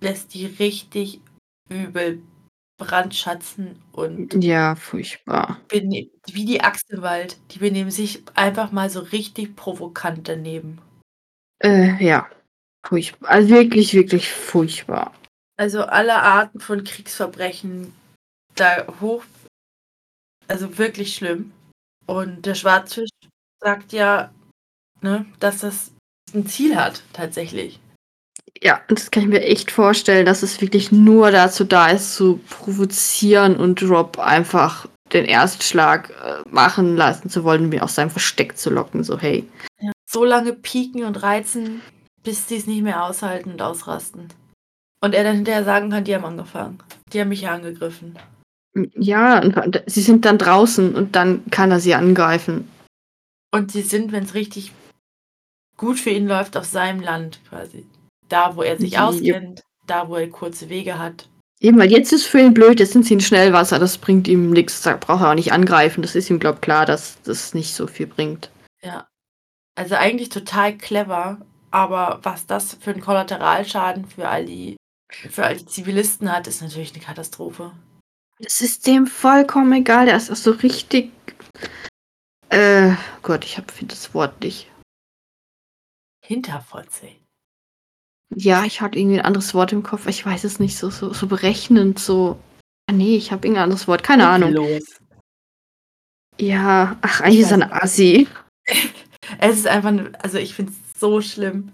[0.00, 1.20] lässt die richtig
[1.68, 2.22] übel
[2.78, 4.44] brandschatzen und.
[4.44, 5.60] Ja, furchtbar.
[5.68, 7.38] Wie die Achselwald.
[7.50, 10.80] Die benehmen sich einfach mal so richtig provokant daneben.
[11.58, 12.30] Äh, ja.
[12.86, 13.30] Furchtbar.
[13.30, 15.12] Also wirklich, wirklich furchtbar.
[15.56, 17.92] Also alle Arten von Kriegsverbrechen
[18.54, 19.24] da hoch.
[20.48, 21.52] Also wirklich schlimm.
[22.06, 23.10] Und der Schwarzfisch
[23.60, 24.32] sagt ja,
[25.00, 25.92] ne, dass das
[26.34, 27.78] ein Ziel hat, tatsächlich.
[28.62, 32.40] Ja, das kann ich mir echt vorstellen, dass es wirklich nur dazu da ist, zu
[32.48, 38.56] provozieren und Rob einfach den Erstschlag äh, machen lassen zu wollen, mir aus seinem Versteck
[38.56, 39.02] zu locken.
[39.02, 39.48] So, hey.
[39.80, 39.92] Ja.
[40.06, 41.80] So lange pieken und reizen,
[42.22, 44.28] bis sie es nicht mehr aushalten und ausrasten.
[45.02, 46.78] Und er dann hinterher sagen kann, die haben angefangen.
[47.12, 48.18] Die haben mich ja angegriffen.
[48.94, 49.42] Ja,
[49.86, 52.68] sie sind dann draußen und dann kann er sie angreifen.
[53.52, 54.72] Und sie sind, wenn es richtig
[55.76, 57.86] gut für ihn läuft, auf seinem Land quasi.
[58.28, 59.08] Da, wo er sich ja.
[59.08, 61.28] auskennt, da, wo er kurze Wege hat.
[61.60, 64.50] Eben, weil jetzt ist für ihn blöd, jetzt sind sie in Schnellwasser, das bringt ihm
[64.50, 66.00] nichts, da braucht er auch nicht angreifen.
[66.00, 68.50] Das ist ihm, glaube ich, klar, dass das nicht so viel bringt.
[68.82, 69.08] Ja.
[69.74, 71.38] Also eigentlich total clever,
[71.70, 74.76] aber was das für einen Kollateralschaden für all die,
[75.10, 77.72] für all die Zivilisten hat, ist natürlich eine Katastrophe.
[78.38, 81.12] Das ist dem vollkommen egal, der ist auch so richtig.
[82.48, 84.70] Äh, Gott, ich finde das Wort nicht.
[86.24, 87.08] Hinterfotze.
[88.34, 90.06] Ja, ich hatte irgendwie ein anderes Wort im Kopf.
[90.06, 90.78] Ich weiß es nicht.
[90.78, 92.38] So, so, so berechnend, so.
[92.88, 94.02] Ah, nee, ich habe irgendein anderes Wort.
[94.02, 94.52] Keine Ahnung.
[94.52, 95.00] Los.
[96.40, 98.28] Ja, ach, eigentlich ist er ein Assi.
[99.38, 99.92] es ist einfach,
[100.22, 101.72] also ich finde es so schlimm.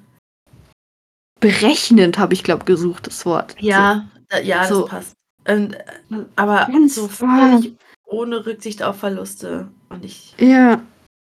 [1.40, 3.54] Berechnend habe ich, glaube gesucht, das Wort.
[3.60, 4.38] Ja, so.
[4.38, 4.80] ja, so.
[4.82, 5.12] das passt.
[5.46, 5.76] Und,
[6.34, 9.68] aber Ganz so völlig ohne Rücksicht auf Verluste.
[9.88, 10.34] Und ich.
[10.38, 10.82] Ja.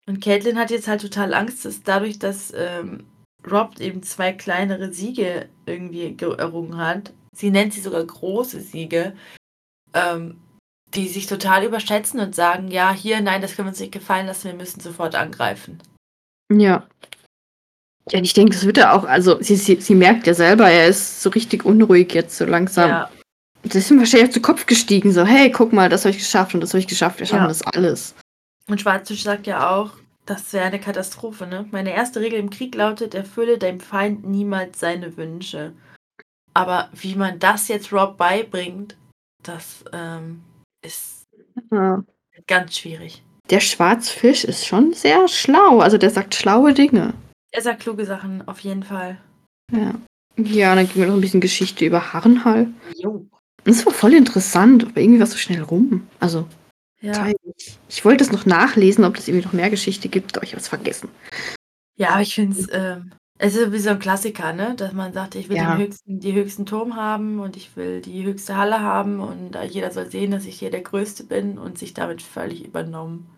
[0.07, 3.05] Und Caitlin hat jetzt halt total Angst, dass dadurch, dass ähm,
[3.49, 7.13] Rob eben zwei kleinere Siege irgendwie errungen hat.
[7.33, 9.15] Sie nennt sie sogar große Siege,
[9.95, 10.41] ähm,
[10.95, 14.27] die sich total überschätzen und sagen, ja, hier, nein, das können wir uns nicht gefallen
[14.27, 15.81] lassen, wir müssen sofort angreifen.
[16.53, 16.89] Ja.
[18.11, 20.89] Ja, ich denke, das wird er auch, also sie, sie, sie merkt ja selber, er
[20.89, 22.89] ist so richtig unruhig jetzt so langsam.
[22.89, 23.11] Ja.
[23.63, 26.55] Das ist ihm wahrscheinlich zu Kopf gestiegen, so, hey, guck mal, das habe ich geschafft
[26.55, 27.49] und das habe ich geschafft, wir schaffen ja.
[27.49, 28.15] das alles.
[28.69, 29.93] Und Schwarzfisch sagt ja auch,
[30.25, 31.67] das wäre eine Katastrophe, ne?
[31.71, 35.73] Meine erste Regel im Krieg lautet, erfülle deinem Feind niemals seine Wünsche.
[36.55, 38.97] Aber wie man das jetzt Rob beibringt,
[39.43, 40.43] das ähm,
[40.83, 41.27] ist
[41.71, 42.03] ja.
[42.47, 43.23] ganz schwierig.
[43.51, 45.81] Der Schwarzfisch ist schon sehr schlau.
[45.81, 47.15] Also der sagt schlaue Dinge.
[47.53, 49.19] Er sagt kluge Sachen, auf jeden Fall.
[49.73, 49.95] Ja.
[50.37, 52.69] Ja, dann ging wir noch ein bisschen Geschichte über Harrenhall.
[52.97, 53.27] Jo.
[53.65, 56.07] Das war voll interessant, aber irgendwie war es so schnell rum.
[56.19, 56.47] Also,
[57.01, 57.31] ja.
[57.89, 60.61] Ich wollte es noch nachlesen, ob es irgendwie noch mehr Geschichte gibt, aber ich habe
[60.61, 61.09] es vergessen.
[61.97, 64.75] Ja, aber ich finde es, ähm, es ist wie so ein Klassiker, ne?
[64.77, 65.75] Dass man sagt, ich will ja.
[65.75, 69.65] den höchsten, die höchsten Turm haben und ich will die höchste Halle haben und äh,
[69.65, 73.31] jeder soll sehen, dass ich hier der Größte bin und sich damit völlig übernommen.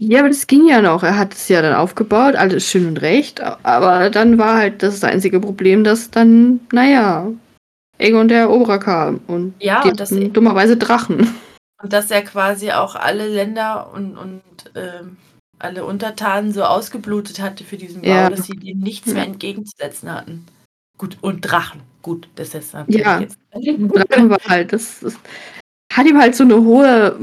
[0.00, 1.02] Ja, aber das ging ja noch.
[1.02, 3.40] Er hat es ja dann aufgebaut, alles schön und recht.
[3.40, 7.26] Aber dann war halt das einzige Problem, dass dann, naja,
[7.98, 11.34] Egon der Eroberer kam und ja, und das dummerweise Drachen.
[11.82, 14.42] Und dass er quasi auch alle Länder und, und
[14.76, 15.16] ähm,
[15.58, 18.30] alle Untertanen so ausgeblutet hatte für diesen Bau, ja.
[18.30, 20.46] dass sie dem nichts mehr entgegenzusetzen hatten.
[20.96, 21.80] Gut, und Drachen.
[22.02, 23.18] Gut, das ist natürlich ja.
[23.20, 23.36] jetzt.
[23.52, 25.14] Drachen war halt, das, das,
[25.92, 27.18] hat ihm halt so eine hohe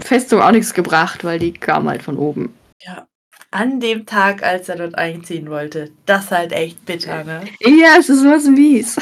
[0.00, 2.54] Festung auch nichts gebracht, weil die kam halt von oben.
[2.80, 3.06] Ja.
[3.52, 5.90] An dem Tag, als er dort einziehen wollte.
[6.06, 7.42] Das halt echt bitter, ne?
[7.60, 8.96] Ja, es ist was mies.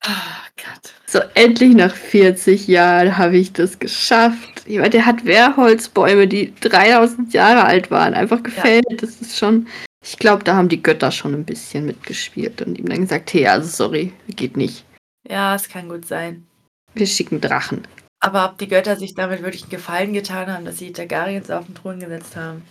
[0.00, 0.92] Ah, Gott.
[1.06, 4.62] So, endlich nach 40 Jahren habe ich das geschafft.
[4.66, 8.84] Ich meine, der hat Wehrholzbäume, die 3000 Jahre alt waren, einfach gefällt.
[8.90, 8.96] Ja.
[8.96, 9.66] Das ist schon.
[10.04, 13.46] Ich glaube, da haben die Götter schon ein bisschen mitgespielt und ihm dann gesagt: Hey,
[13.46, 14.84] also sorry, geht nicht.
[15.28, 16.46] Ja, es kann gut sein.
[16.94, 17.86] Wir schicken Drachen.
[18.20, 21.66] Aber ob die Götter sich damit wirklich einen Gefallen getan haben, dass sie Targaryens auf
[21.66, 22.62] den Thron gesetzt haben?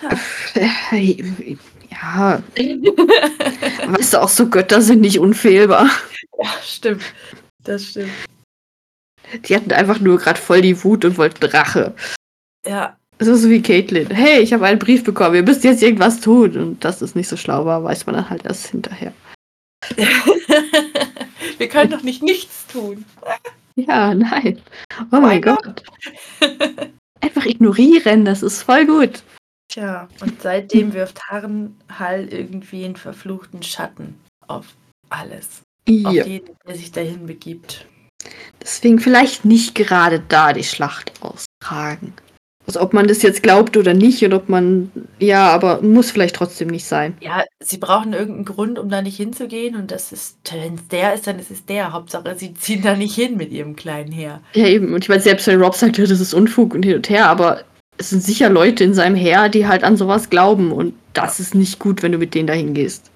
[1.90, 2.42] Ja.
[3.86, 5.88] weißt du, auch so Götter sind nicht unfehlbar.
[6.40, 7.02] Ja, stimmt.
[7.64, 8.12] Das stimmt.
[9.48, 11.96] Die hatten einfach nur gerade voll die Wut und wollten Rache.
[12.64, 12.96] Ja.
[13.18, 14.08] So ist wie Caitlin.
[14.10, 16.56] Hey, ich habe einen Brief bekommen, ihr müsst jetzt irgendwas tun.
[16.56, 19.12] Und dass es nicht so schlau war, weiß man dann halt erst hinterher.
[21.58, 23.04] Wir können doch nicht nichts tun.
[23.86, 24.60] Ja, nein.
[25.12, 25.84] Oh mein Gott.
[27.20, 29.22] Einfach ignorieren, das ist voll gut.
[29.70, 34.18] Tja, und seitdem wirft Harrenhall irgendwie einen verfluchten Schatten
[34.48, 34.74] auf
[35.10, 35.62] alles.
[36.04, 36.24] Auf Ja.
[36.26, 37.86] jeden, der sich dahin begibt.
[38.60, 42.12] Deswegen vielleicht nicht gerade da die Schlacht austragen.
[42.68, 46.36] Also ob man das jetzt glaubt oder nicht und ob man, ja, aber muss vielleicht
[46.36, 47.16] trotzdem nicht sein.
[47.20, 49.74] Ja, sie brauchen irgendeinen Grund, um da nicht hinzugehen.
[49.74, 51.94] Und das ist, wenn es der ist, dann ist es der.
[51.94, 54.42] Hauptsache, sie ziehen da nicht hin mit ihrem kleinen Heer.
[54.52, 54.92] Ja, eben.
[54.92, 57.26] Und ich meine, selbst wenn Rob sagt, ja, das ist Unfug und hin und her,
[57.30, 57.62] aber
[57.96, 60.70] es sind sicher Leute in seinem Heer, die halt an sowas glauben.
[60.70, 63.10] Und das ist nicht gut, wenn du mit denen dahin gehst.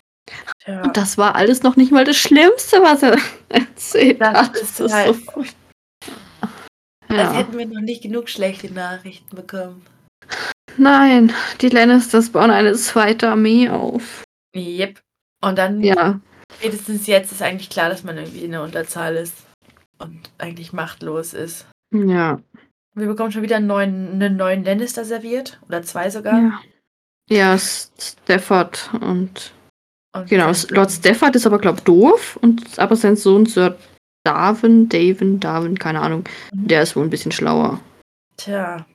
[0.65, 3.19] Tja, Und das war alles noch nicht mal das Schlimmste, was er
[3.51, 4.57] erzählt Das hat.
[4.57, 5.62] ist Das ist halt- so furchtbar.
[7.19, 7.39] Als Ja.
[7.39, 9.85] hätten wir noch nicht genug schlechte Nachrichten bekommen.
[10.77, 14.25] Nein, die Lannisters bauen eine zweite Armee auf.
[14.57, 15.01] Yep.
[15.43, 16.21] Und dann, Ja,
[16.59, 19.35] spätestens jetzt ist eigentlich klar, dass man irgendwie in der Unterzahl ist.
[19.99, 21.67] Und eigentlich machtlos ist.
[21.93, 22.41] ja,
[22.95, 25.61] Wir bekommen schon wieder einen neuen, einen neuen Lannister serviert.
[25.69, 26.39] Oder zwei sogar.
[26.41, 26.61] ja.
[27.31, 29.53] Ja, Stafford und
[30.15, 33.79] Und genau, Lord Stafford ist aber glaub doof und aber sein Sohn Sir
[34.25, 37.81] Darwin, Davin, Darwin, keine Ahnung, der ist wohl ein bisschen schlauer.
[38.37, 38.87] Tja,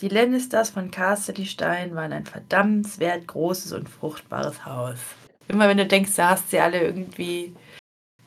[0.00, 4.98] die Lannisters von Casterly-Stein waren ein verdammenswert großes und fruchtbares Haus.
[5.48, 7.54] Immer wenn du denkst, da hast sie alle irgendwie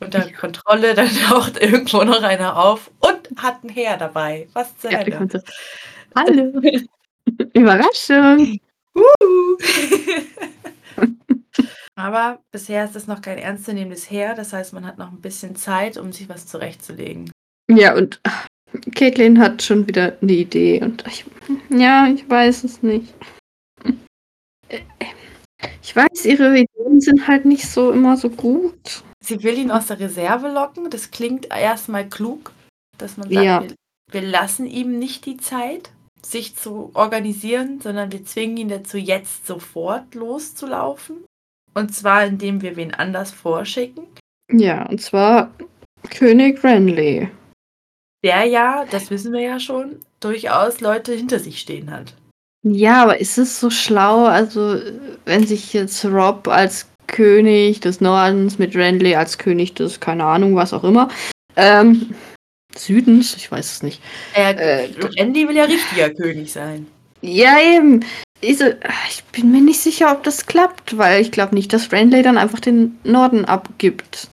[0.00, 4.48] unter Kontrolle, dann taucht irgendwo noch einer auf und hat ein Heer dabei.
[4.52, 5.42] Was zur Ja, die Hölle?
[6.16, 6.60] Hallo.
[7.54, 8.58] Überraschung.
[12.00, 15.54] Aber bisher ist es noch kein ernstzunehmendes Heer, das heißt, man hat noch ein bisschen
[15.54, 17.30] Zeit, um sich was zurechtzulegen.
[17.70, 18.46] Ja, und ach,
[18.94, 21.26] Caitlin hat schon wieder eine Idee und ich,
[21.68, 23.12] ja, ich weiß es nicht.
[25.82, 29.02] Ich weiß, ihre Ideen sind halt nicht so immer so gut.
[29.22, 30.88] Sie will ihn aus der Reserve locken.
[30.88, 32.52] Das klingt erstmal klug,
[32.96, 33.62] dass man sagt, Ja.
[33.62, 33.74] wir,
[34.10, 35.90] wir lassen ihm nicht die Zeit,
[36.24, 41.24] sich zu organisieren, sondern wir zwingen ihn dazu, jetzt sofort loszulaufen.
[41.74, 44.06] Und zwar, indem wir wen anders vorschicken.
[44.52, 45.50] Ja, und zwar
[46.10, 47.28] König Renly.
[48.24, 52.14] Der ja, das wissen wir ja schon, durchaus Leute hinter sich stehen hat.
[52.62, 54.78] Ja, aber ist es so schlau, also
[55.24, 60.54] wenn sich jetzt Rob als König des Nordens mit Renly als König des, keine Ahnung,
[60.56, 61.08] was auch immer,
[61.56, 62.14] ähm,
[62.76, 64.02] Südens, ich weiß es nicht.
[64.34, 66.86] Er, Äh, Andy will ja richtiger König sein.
[67.22, 68.04] Ja, eben.
[68.40, 72.38] Ich bin mir nicht sicher, ob das klappt, weil ich glaube nicht, dass Renly dann
[72.38, 74.28] einfach den Norden abgibt.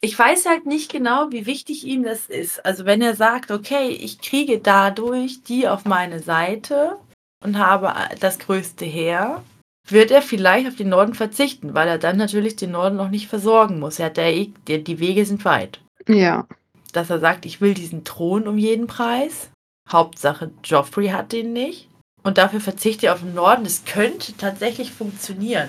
[0.00, 2.64] Ich weiß halt nicht genau, wie wichtig ihm das ist.
[2.64, 6.96] Also wenn er sagt, okay, ich kriege dadurch die auf meine Seite
[7.44, 9.44] und habe das größte Heer,
[9.88, 13.28] wird er vielleicht auf den Norden verzichten, weil er dann natürlich den Norden noch nicht
[13.28, 13.98] versorgen muss.
[13.98, 15.80] Er hat ja eh, die, die Wege sind weit.
[16.08, 16.46] Ja.
[16.92, 19.50] Dass er sagt, ich will diesen Thron um jeden Preis.
[19.88, 21.88] Hauptsache, Joffrey hat den nicht.
[22.22, 23.64] Und dafür verzichtet er auf den Norden.
[23.64, 25.68] Das könnte tatsächlich funktionieren.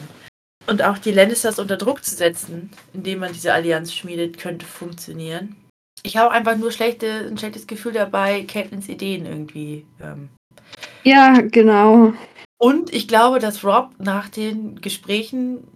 [0.67, 5.55] Und auch die Lannisters unter Druck zu setzen, indem man diese Allianz schmiedet, könnte funktionieren.
[6.03, 9.85] Ich habe einfach nur schlechte, ein schlechtes Gefühl dabei, Caitlins Ideen irgendwie.
[10.01, 10.29] Ähm.
[11.03, 12.13] Ja, genau.
[12.57, 15.67] Und ich glaube, dass Rob nach den Gesprächen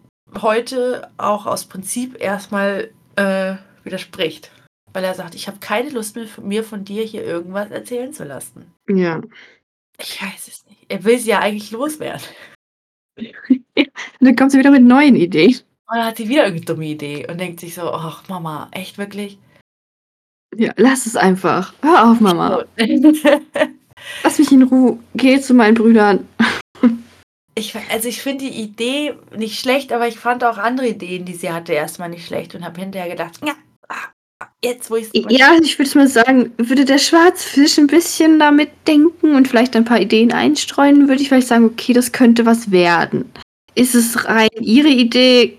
[0.41, 4.51] heute auch aus Prinzip erstmal äh, widerspricht.
[4.93, 8.23] Weil er sagt, ich habe keine Lust mehr, mir von dir hier irgendwas erzählen zu
[8.23, 8.73] lassen.
[8.89, 9.21] Ja.
[9.99, 10.66] Ich weiß es nicht.
[10.89, 12.21] Er will sie ja eigentlich loswerden.
[13.17, 15.55] Und dann kommt sie wieder mit neuen Ideen.
[15.89, 18.97] Und dann hat sie wieder irgendeine dumme Idee und denkt sich so, ach Mama, echt
[18.97, 19.39] wirklich?
[20.55, 21.73] Ja, lass es einfach.
[21.81, 22.65] Hör auf, Mama.
[24.23, 24.99] Lass mich in Ruhe.
[25.15, 26.27] Geh zu meinen Brüdern.
[27.55, 31.33] Ich, also ich finde die Idee nicht schlecht, aber ich fand auch andere Ideen, die
[31.33, 33.53] sie hatte, erstmal nicht schlecht und habe hinterher gedacht, ja,
[34.63, 39.35] jetzt wo ich Ja, ich würde mal sagen, würde der Schwarzfisch ein bisschen damit denken
[39.35, 43.31] und vielleicht ein paar Ideen einstreuen, würde ich vielleicht sagen, okay, das könnte was werden.
[43.75, 45.57] Ist es rein ihre Idee?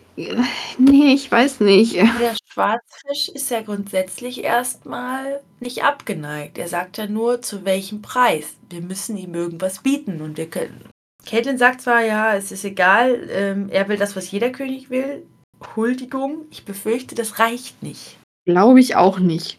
[0.79, 1.95] Nee, ich weiß nicht.
[1.95, 6.59] Der Schwarzfisch ist ja grundsätzlich erstmal nicht abgeneigt.
[6.59, 8.57] Er sagt ja nur, zu welchem Preis.
[8.69, 10.89] Wir müssen ihm irgendwas bieten und wir können.
[11.25, 15.25] Caitlin sagt zwar, ja, es ist egal, ähm, er will das, was jeder König will.
[15.77, 16.47] Huldigung.
[16.51, 18.18] Ich befürchte, das reicht nicht.
[18.49, 19.59] Glaube ich auch nicht.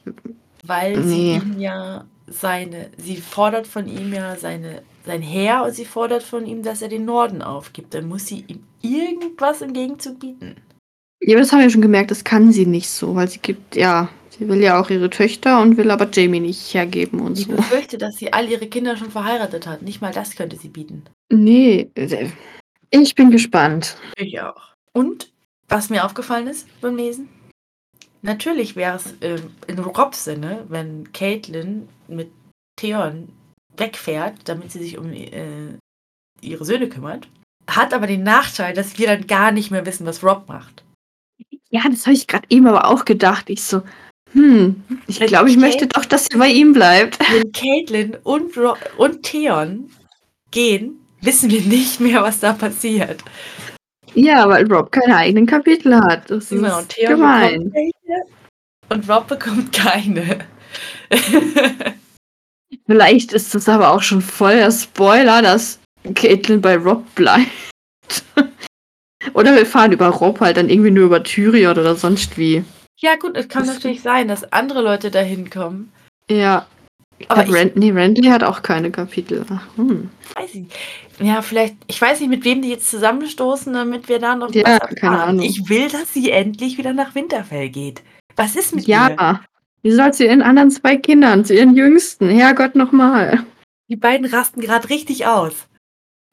[0.63, 1.35] Weil sie Nee.
[1.37, 6.47] ihm ja seine, sie fordert von ihm ja seine, sein Heer und sie fordert von
[6.47, 7.93] ihm, dass er den Norden aufgibt.
[7.93, 10.55] Dann muss sie ihm irgendwas im Gegenzug bieten.
[11.21, 13.75] Ja, aber das haben wir schon gemerkt, das kann sie nicht so, weil sie gibt,
[13.75, 17.45] ja, sie will ja auch ihre Töchter und will aber Jamie nicht hergeben und Ich
[17.45, 17.51] so.
[17.51, 19.83] befürchte, dass sie all ihre Kinder schon verheiratet hat.
[19.83, 21.03] Nicht mal das könnte sie bieten.
[21.31, 22.29] Nee, äh,
[22.89, 23.97] ich bin gespannt.
[24.17, 24.69] Ich auch.
[24.93, 25.31] Und
[25.67, 27.29] was mir aufgefallen ist beim Lesen,
[28.21, 32.31] natürlich wäre es ähm, in Robs Sinne, wenn Caitlin mit
[32.75, 33.29] Theon
[33.77, 35.77] wegfährt, damit sie sich um äh,
[36.41, 37.27] ihre Söhne kümmert.
[37.69, 40.83] Hat aber den Nachteil, dass wir dann gar nicht mehr wissen, was Rob macht.
[41.69, 43.49] Ja, das habe ich gerade eben aber auch gedacht.
[43.49, 43.83] Ich so,
[44.33, 47.19] hm, ich glaube, ich Kate- möchte doch, dass sie bei ihm bleibt.
[47.31, 49.91] Wenn Caitlin und, Ro und Theon
[50.51, 53.23] gehen, wissen wir nicht mehr, was da passiert.
[54.15, 56.29] Ja, weil Rob keine eigenen Kapitel hat.
[56.29, 57.73] Das Genau, ist Theon gemein.
[58.89, 60.39] und Rob bekommt keine.
[62.85, 65.79] Vielleicht ist das aber auch schon voll der Spoiler, dass
[66.15, 67.47] Caitlin bei Rob bleibt.
[69.33, 72.63] oder wir fahren über Rob halt dann irgendwie nur über Tyrion oder sonst wie.
[72.97, 75.91] ja, gut, es kann Das- natürlich sein, dass andere Leute da hinkommen.
[76.29, 76.67] Ja.
[77.27, 79.45] Aber ich- Rand, nee, Randy hat auch keine Kapitel.
[79.75, 80.09] Hm.
[80.35, 80.65] Weiß ich.
[81.19, 84.79] Ja, vielleicht, ich weiß nicht, mit wem die jetzt zusammenstoßen, damit wir da noch Ja,
[84.79, 85.45] keine Ahnung.
[85.45, 88.01] Ich will, dass sie endlich wieder nach Winterfell geht.
[88.35, 88.95] Was ist mit ihr?
[88.95, 89.41] Ja.
[89.81, 92.29] Wie soll zu ihren anderen zwei Kindern, zu ihren Jüngsten?
[92.29, 93.43] Herrgott nochmal.
[93.89, 95.53] Die beiden rasten gerade richtig aus.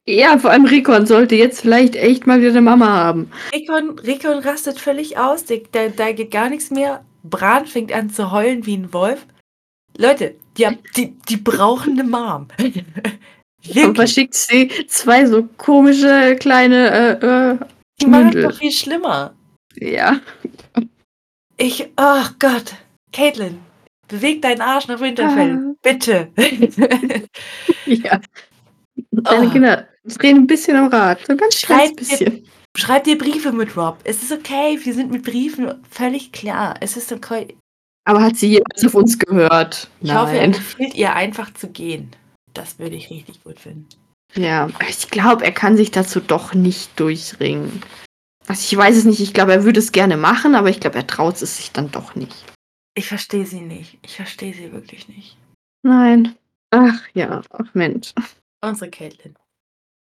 [0.09, 3.31] Ja, vor allem Rikon sollte jetzt vielleicht echt mal wieder eine Mama haben.
[3.53, 5.57] Rickon, Rickon rastet völlig aus, da,
[5.89, 7.05] da geht gar nichts mehr.
[7.25, 9.27] Bran fängt an zu heulen wie ein Wolf.
[9.97, 12.49] Leute, die, haben, die, die brauchen eine Mom.
[12.59, 13.97] Und Wirklich.
[13.97, 16.91] verschickt sie zwei so komische kleine,
[17.21, 17.59] äh, äh,
[18.01, 19.35] Die machen doch viel schlimmer.
[19.77, 20.21] ja.
[21.59, 22.75] Ich, oh Gott.
[23.13, 23.59] Caitlin,
[24.09, 25.57] beweg deinen Arsch nach Winterfell.
[25.57, 25.73] Ah.
[25.83, 26.31] Bitte.
[27.87, 28.21] Ja.
[29.13, 29.51] Deine Oh.
[29.51, 31.21] Kinder drehen ein bisschen am Rad.
[31.27, 32.47] So ganz Schreib bisschen.
[32.77, 33.99] Schreib dir Briefe mit Rob.
[34.05, 36.75] Es ist okay, wir sind mit Briefen völlig klar.
[36.81, 37.57] Es ist okay.
[38.07, 39.89] Aber hat sie jemals auf uns gehört?
[40.01, 40.53] Ich hoffe, er Nein.
[40.53, 42.11] befiehlt ihr einfach zu gehen.
[42.55, 43.89] Das würde ich richtig gut finden.
[44.35, 47.83] Ja, ich glaube, er kann sich dazu doch nicht durchringen.
[48.47, 50.97] Also ich weiß es nicht, ich glaube, er würde es gerne machen, aber ich glaube,
[50.97, 52.45] er traut es sich dann doch nicht.
[52.95, 53.99] Ich verstehe sie nicht.
[54.03, 55.37] Ich verstehe sie wirklich nicht.
[55.83, 56.37] Nein.
[56.71, 58.13] Ach ja, ach Mensch.
[58.65, 59.35] Unsere Caitlin.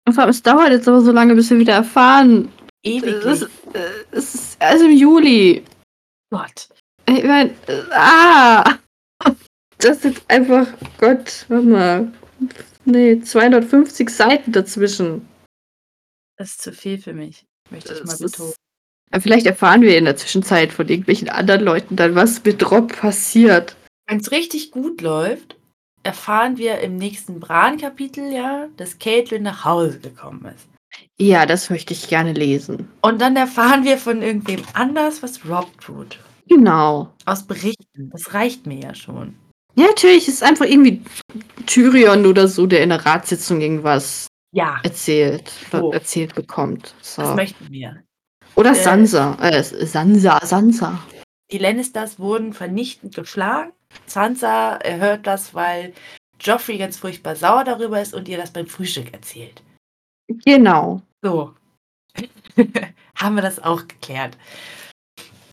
[0.08, 2.52] Es dauert jetzt aber so lange, bis wir wieder erfahren.
[2.84, 3.14] Ewig.
[3.26, 5.64] Es, ist- äh, es ist erst im Juli.
[6.32, 6.70] Gott.
[7.18, 7.54] Ich meine,
[7.92, 8.78] ah!
[9.80, 10.68] Das ist einfach,
[11.00, 12.12] Gott, warte mal.
[12.86, 15.28] Nee, 250 Seiten dazwischen.
[16.38, 17.46] Das ist zu viel für mich.
[17.70, 18.54] Möchte ich mal Das ist- betonen.
[19.12, 22.96] Aber Vielleicht erfahren wir in der Zwischenzeit von irgendwelchen anderen Leuten dann, was mit Rob
[22.96, 23.76] passiert.
[24.08, 25.56] Wenn es richtig gut läuft,
[26.04, 30.68] erfahren wir im nächsten Bran-Kapitel ja, dass Caitlin nach Hause gekommen ist.
[31.20, 32.88] Ja, das möchte ich gerne lesen.
[33.02, 36.20] Und dann erfahren wir von irgendwem anders, was Rob tut.
[36.50, 37.14] Genau.
[37.26, 38.10] Aus Berichten.
[38.12, 39.36] Das reicht mir ja schon.
[39.76, 41.02] Ja, natürlich ist einfach irgendwie
[41.68, 45.92] Tyrion oder so, der in der Ratssitzung irgendwas Ja, erzählt, So.
[45.94, 46.94] erzählt bekommt.
[47.00, 47.36] das So.
[47.36, 48.04] möchten wir.
[48.56, 49.38] Oder äh, Sansa.
[49.42, 51.00] Äh, Sansa, Sansa.
[51.52, 53.72] Die Lannisters wurden vernichtend geschlagen.
[54.06, 55.94] Sansa erhört das, weil
[56.42, 59.62] Joffrey ganz furchtbar sauer darüber ist und ihr das beim Frühstück erzählt.
[60.46, 61.02] Genau.
[61.22, 61.54] So.
[63.16, 64.38] Haben wir das auch geklärt.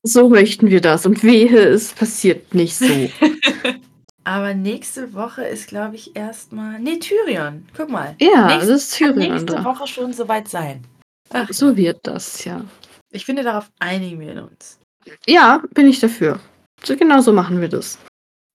[0.07, 1.05] So möchten wir das.
[1.07, 2.87] Und wehe, es passiert nicht so.
[4.25, 6.79] Aber nächste Woche ist, glaube ich, erstmal.
[6.81, 7.67] Nee, Tyrion.
[7.77, 8.15] Guck mal.
[8.21, 9.65] Ja, Nächste- das ist Kann Tyrion nächste da.
[9.65, 10.85] Woche schon soweit sein.
[11.33, 12.65] Ach, So wird das, ja.
[13.13, 14.79] ich finde, darauf einigen wir uns.
[15.27, 16.39] Ja, bin ich dafür.
[16.85, 17.99] So genau so machen wir das.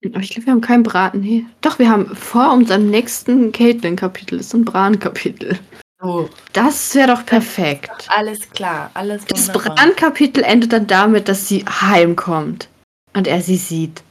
[0.04, 1.20] Aber ich glaube, wir haben keinen Braten.
[1.20, 1.44] Nee.
[1.60, 5.58] Doch, wir haben vor unserem nächsten Caitlin-Kapitel ist ein Bran-Kapitel.
[6.02, 8.08] So, Das wäre doch perfekt.
[8.08, 8.90] alles klar.
[8.94, 9.76] Alles Das wunderbar.
[9.76, 12.68] Bran-Kapitel endet dann damit, dass sie heimkommt
[13.14, 14.02] und er sie sieht.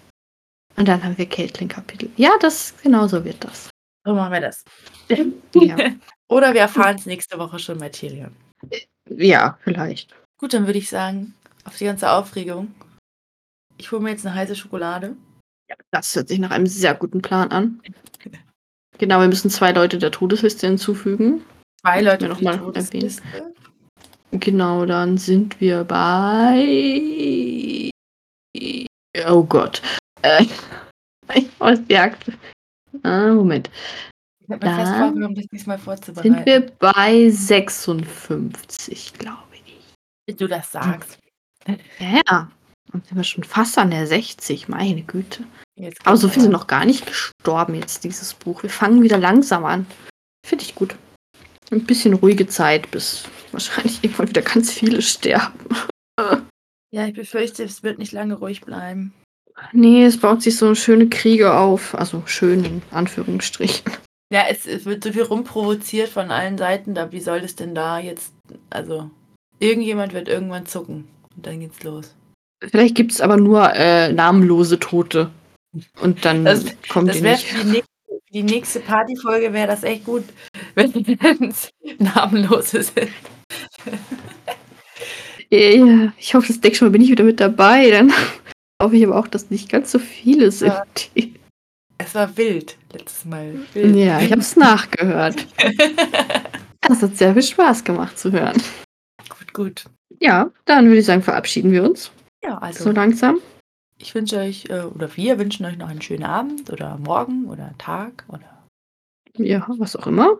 [0.77, 2.09] Und dann haben wir Caitlin-Kapitel.
[2.15, 3.69] Ja, das genau so wird das.
[4.05, 4.63] So machen wir das.
[5.53, 5.75] Ja,
[6.29, 8.33] Oder wir erfahren es nächste Woche schon bei Tyrion.
[9.09, 10.15] ja vielleicht.
[10.39, 11.33] Gut, dann würde ich sagen,
[11.65, 12.73] auf die ganze Aufregung.
[13.77, 15.17] Ich hole mir jetzt eine heiße Schokolade.
[15.91, 17.81] Das hört sich nach einem sehr guten Plan an.
[18.97, 21.43] Genau, wir müssen zwei Leute der Todesliste hinzufügen.
[21.83, 23.53] Zwei Leute mir auf die noch mal Todesliste.
[24.31, 26.61] Genau, dann sind wir bei.
[29.27, 29.81] Oh Gott.
[30.21, 30.45] Äh,
[31.35, 31.49] ich
[31.89, 32.31] Jagd.
[33.03, 33.69] Ah, Moment.
[34.39, 36.33] Ich habe mir fest vorgenommen, das diesmal vorzubereiten.
[36.33, 39.93] Sind wir bei 56, glaube ich.
[40.27, 41.19] Wenn du das sagst.
[41.99, 42.49] Ja.
[42.91, 45.45] Dann sind wir schon fast an der 60, meine Güte.
[46.03, 48.63] Aber so viele sind noch gar nicht gestorben jetzt, dieses Buch.
[48.63, 49.85] Wir fangen wieder langsam an.
[50.45, 50.95] Finde ich gut.
[51.71, 55.65] Ein bisschen ruhige Zeit, bis wahrscheinlich irgendwann wieder ganz viele sterben.
[56.93, 59.13] Ja, ich befürchte, es wird nicht lange ruhig bleiben.
[59.71, 61.95] Nee, es baut sich so schöne Kriege auf.
[61.95, 63.89] Also schön in Anführungsstrichen.
[64.33, 66.93] Ja, es, es wird so viel rumprovoziert von allen Seiten.
[66.93, 68.33] Da, wie soll das denn da jetzt.
[68.69, 69.09] Also,
[69.59, 71.07] irgendjemand wird irgendwann zucken.
[71.33, 72.13] Und dann geht's los.
[72.61, 75.31] Vielleicht gibt es aber nur äh, namenlose Tote.
[76.01, 77.53] Und dann Das, kommen das die nicht.
[77.53, 77.87] die nächste,
[78.33, 80.25] die nächste Partyfolge wäre das echt gut,
[80.75, 81.69] wenn es
[81.99, 83.09] namenlose sind.
[85.49, 87.89] Ja, ich hoffe, das nächste Mal bin ich wieder mit dabei.
[87.91, 88.11] Dann
[88.81, 90.71] hoffe ich aber auch, dass nicht ganz so viele sind.
[91.15, 91.23] Ja.
[91.97, 93.53] Es war wild letztes Mal.
[93.73, 93.95] Wild.
[93.95, 95.45] Ja, ich habe es nachgehört.
[96.81, 98.61] Das hat sehr viel Spaß gemacht zu hören.
[99.29, 99.83] gut, gut.
[100.19, 102.11] Ja, dann würde ich sagen, verabschieden wir uns
[102.43, 103.39] Ja, also so langsam.
[103.97, 107.73] ich wünsche euch, äh, oder wir wünschen euch noch einen schönen Abend oder Morgen oder
[107.77, 108.60] Tag oder
[109.37, 110.39] Ja, was auch immer.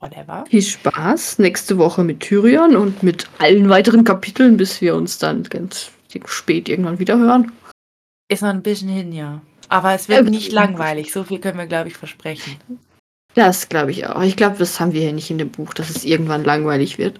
[0.00, 0.44] whatever.
[0.48, 5.42] Viel Spaß nächste Woche mit Tyrion und mit allen weiteren Kapiteln, bis wir uns dann
[5.44, 5.90] ganz
[6.26, 7.52] spät irgendwann wieder hören.
[8.28, 9.42] Ist noch ein bisschen hin, ja.
[9.68, 11.12] Aber es wird Ja, nicht langweilig.
[11.12, 12.56] So viel können wir, glaube ich, versprechen.
[13.34, 14.22] Das glaube ich auch.
[14.22, 17.18] Ich glaube, das haben wir hier nicht in dem Buch, dass es irgendwann langweilig wird.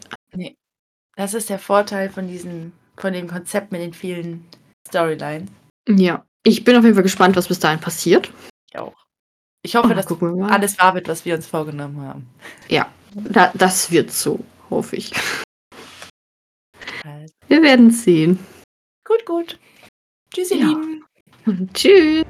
[1.17, 4.45] Das ist der Vorteil von diesem, von dem Konzept mit den vielen
[4.89, 5.51] Storylines.
[5.89, 6.25] Ja.
[6.47, 8.31] Ich bin auf jeden Fall gespannt, was bis dahin passiert.
[8.71, 8.95] Ich auch.
[9.65, 10.07] Ich hoffe, Und dass
[10.51, 12.29] alles wahr wird, was wir uns vorgenommen haben.
[13.15, 14.39] Da, das wird so,
[14.69, 15.11] hoffe ich.
[17.03, 18.39] Also, Wir werden sehen.
[19.07, 19.59] gut, gut.
[20.33, 20.67] Tschüss, ihr Ja.
[20.67, 21.71] Lieben.
[21.75, 22.25] Tschüss.